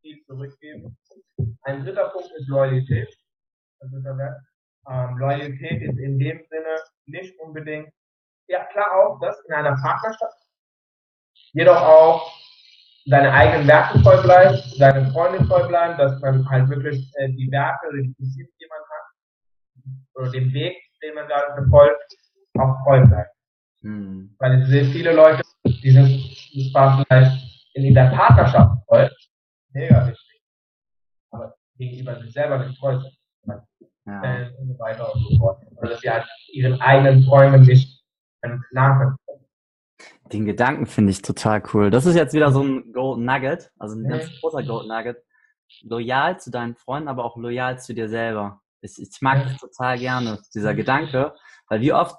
viel 0.02 0.24
zurückgeben. 0.26 0.98
Ein 1.64 1.84
dritter 1.84 2.10
Punkt 2.10 2.32
ist 2.38 2.48
Loyalität. 2.48 3.10
Wert. 3.82 4.42
Ähm, 4.90 5.18
Loyalität 5.18 5.82
ist 5.82 5.98
in 5.98 6.20
dem 6.20 6.42
Sinne 6.50 6.76
nicht 7.06 7.40
unbedingt, 7.40 7.90
ja 8.48 8.66
klar 8.66 8.92
auch 8.96 9.20
das 9.20 9.40
in 9.48 9.54
einer 9.54 9.76
Partnerschaft, 9.82 10.38
jedoch 11.54 11.82
auch 11.82 12.32
seine 13.06 13.32
eigenen 13.32 13.68
Werte 13.68 14.02
treu 14.02 14.22
bleiben, 14.22 14.58
seine 14.78 15.12
Freunde 15.12 15.46
treu 15.48 15.68
bleiben, 15.68 15.98
dass 15.98 16.20
man 16.22 16.48
halt 16.50 16.70
wirklich 16.70 17.12
äh, 17.16 17.30
die 17.30 17.50
Werte 17.52 17.88
oder 17.88 18.02
die 18.02 18.14
Prinzipien, 18.14 18.50
die 18.60 18.68
man 18.68 18.80
hat, 18.80 20.16
oder 20.16 20.32
den 20.32 20.54
Weg, 20.54 20.78
den 21.02 21.16
man 21.16 21.28
da 21.28 21.54
verfolgt, 21.54 22.16
auch 22.58 22.84
treu 22.84 23.06
bleibt. 23.06 23.39
Mhm. 23.82 24.36
Weil 24.40 24.62
es 24.62 24.70
sind 24.70 24.92
viele 24.92 25.14
Leute, 25.14 25.42
die 25.66 25.92
sind 25.92 26.72
zwar 26.72 27.06
vielleicht 27.06 27.66
in 27.74 27.94
der 27.94 28.10
Partnerschaft 28.10 28.86
treu, 28.88 29.08
mega 29.74 30.08
wichtig, 30.08 30.42
aber 31.32 31.56
gegenüber 31.78 32.20
sich 32.22 32.34
selber 32.34 32.66
nicht 32.66 32.80
treu 32.80 33.00
sind. 33.00 33.14
Ja. 34.06 34.24
Äh, 34.24 34.52
und 34.58 34.74
so 34.74 34.80
weiter 34.80 35.14
und 35.14 35.22
so 35.22 35.38
fort. 35.38 35.64
Oder 35.76 35.90
dass 35.90 36.02
sie 36.02 36.10
halt 36.10 36.26
ihren 36.52 36.82
eigenen 36.82 37.24
Träumen 37.26 37.62
nicht 37.62 38.04
ähm, 38.44 38.64
nachkommen. 38.72 39.18
Den 40.32 40.46
Gedanken 40.46 40.86
finde 40.86 41.12
ich 41.12 41.22
total 41.22 41.62
cool. 41.74 41.90
Das 41.90 42.06
ist 42.06 42.16
jetzt 42.16 42.34
wieder 42.34 42.52
so 42.52 42.64
ein 42.64 42.92
Gold 42.94 43.20
Nugget, 43.20 43.72
also 43.78 43.96
ein 43.96 44.08
ganz 44.08 44.30
großer 44.40 44.64
Gold 44.64 44.88
Nugget. 44.88 45.18
Loyal 45.82 46.40
zu 46.40 46.50
deinen 46.50 46.76
Freunden, 46.76 47.08
aber 47.08 47.24
auch 47.24 47.38
loyal 47.38 47.80
zu 47.80 47.94
dir 47.94 48.10
selber. 48.10 48.62
Ich, 48.82 48.98
ich 48.98 49.22
mag 49.22 49.44
das 49.44 49.58
total 49.58 50.00
gerne, 50.00 50.40
dieser 50.54 50.74
Gedanke, 50.74 51.36
weil 51.68 51.82
wie 51.82 51.94
oft 51.94 52.16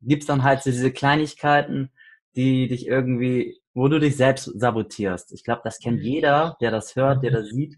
gibt 0.00 0.22
es 0.22 0.26
dann 0.26 0.42
halt 0.42 0.62
so 0.62 0.70
diese 0.70 0.92
Kleinigkeiten, 0.92 1.90
die 2.36 2.68
dich 2.68 2.86
irgendwie, 2.86 3.60
wo 3.74 3.88
du 3.88 3.98
dich 3.98 4.16
selbst 4.16 4.44
sabotierst. 4.44 5.32
Ich 5.32 5.44
glaube, 5.44 5.62
das 5.64 5.78
kennt 5.78 5.98
mhm. 5.98 6.04
jeder, 6.04 6.56
der 6.60 6.70
das 6.70 6.96
hört, 6.96 7.22
der 7.22 7.32
das 7.32 7.48
sieht. 7.48 7.76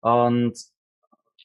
Und 0.00 0.56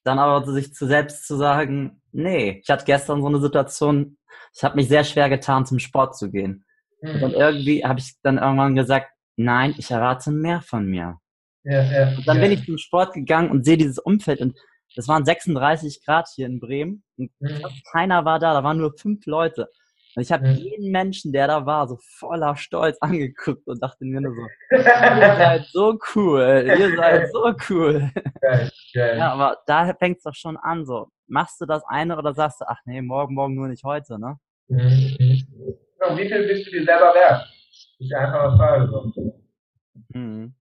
dann 0.06 0.20
aber 0.20 0.46
sich 0.54 0.74
zu 0.74 0.86
selbst 0.86 1.28
zu 1.28 1.36
sagen, 1.36 2.02
nee, 2.12 2.62
ich 2.64 2.70
hatte 2.70 2.86
gestern 2.86 3.22
so 3.22 3.28
eine 3.28 3.42
Situation, 3.42 4.18
ich 4.56 4.64
habe 4.64 4.76
mich 4.76 4.88
sehr 4.88 5.04
schwer 5.04 5.30
getan, 5.30 5.66
zum 5.66 5.80
Sport 5.80 6.16
zu 6.16 6.32
gehen. 6.32 6.64
Mhm. 7.02 7.24
Und 7.24 7.34
irgendwie 7.34 7.84
habe 7.84 8.00
ich 8.00 8.14
dann 8.22 8.38
irgendwann 8.38 8.76
gesagt, 8.76 9.08
nein, 9.36 9.74
ich 9.78 9.92
erwarte 9.92 10.32
mehr 10.32 10.62
von 10.62 10.86
mir. 10.86 11.18
Ja, 11.64 11.82
ja, 11.82 12.18
und 12.18 12.28
dann 12.28 12.38
ja. 12.38 12.44
bin 12.44 12.52
ich 12.52 12.66
zum 12.66 12.78
Sport 12.78 13.14
gegangen 13.14 13.50
und 13.50 13.66
sehe 13.66 13.78
dieses 13.78 13.98
Umfeld 13.98 14.40
und 14.40 14.56
das 14.96 15.08
waren 15.08 15.26
36 15.26 16.06
Grad 16.06 16.30
hier 16.34 16.46
in 16.46 16.60
Bremen 16.60 17.04
und 17.18 17.32
mhm. 17.40 17.64
keiner 17.92 18.24
war 18.24 18.38
da, 18.40 18.54
da 18.54 18.64
waren 18.64 18.78
nur 18.78 18.94
fünf 18.98 19.26
Leute. 19.26 19.68
Und 20.16 20.22
ich 20.22 20.32
habe 20.32 20.48
mhm. 20.48 20.56
jeden 20.56 20.92
Menschen, 20.92 21.34
der 21.34 21.48
da 21.48 21.66
war, 21.66 21.88
so 21.88 21.98
voller 22.02 22.56
Stolz 22.56 22.98
angeguckt 23.02 23.68
und 23.68 23.82
dachte 23.82 24.06
mir 24.06 24.22
nur 24.22 24.34
so, 24.34 24.42
ihr 24.76 24.84
seid 24.84 25.66
so 25.72 26.00
cool, 26.16 26.66
ihr 26.66 26.96
seid 26.96 27.32
so 27.32 27.54
cool. 27.70 28.12
Geil, 28.42 28.72
geil. 28.94 29.18
Ja, 29.18 29.34
aber 29.34 29.58
da 29.68 29.94
fängt 29.96 30.18
es 30.18 30.24
doch 30.24 30.36
schon 30.36 30.58
an, 30.58 30.86
so, 30.86 31.10
machst 31.28 31.60
du 31.60 31.66
das 31.66 31.84
eine 31.88 32.18
oder 32.18 32.34
sagst 32.34 32.62
du, 32.62 32.66
ach 32.68 32.80
nee, 32.86 33.02
morgen, 33.02 33.36
morgen 33.36 33.56
nur 33.56 33.68
nicht 33.68 33.84
heute, 33.84 34.18
ne? 34.20 34.40
Mhm. 34.68 35.46
Und 36.08 36.18
wie 36.18 36.28
viel 36.28 36.48
bist 36.48 36.68
du 36.68 36.72
dir 36.72 36.86
selber 36.86 37.14
wert? 37.14 37.46
Das 38.00 38.08
ist 38.08 38.14
einfach 38.14 38.44
eine 38.44 38.58
Frage. 38.58 38.90
So. 38.90 39.42
Mhm. 40.10 40.56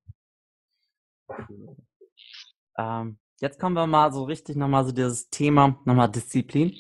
Ähm, 2.79 3.19
jetzt 3.41 3.59
kommen 3.59 3.77
wir 3.77 3.87
mal 3.87 4.13
so 4.13 4.25
richtig 4.25 4.57
nochmal 4.57 4.85
so 4.85 4.93
dieses 4.93 5.31
Thema, 5.31 5.79
nochmal 5.85 6.11
Disziplin. 6.11 6.75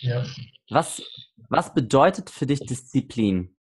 Ja. 0.00 0.24
Was, 0.70 1.02
was 1.50 1.74
bedeutet 1.74 2.30
für 2.30 2.46
dich 2.46 2.60
Disziplin? 2.60 3.54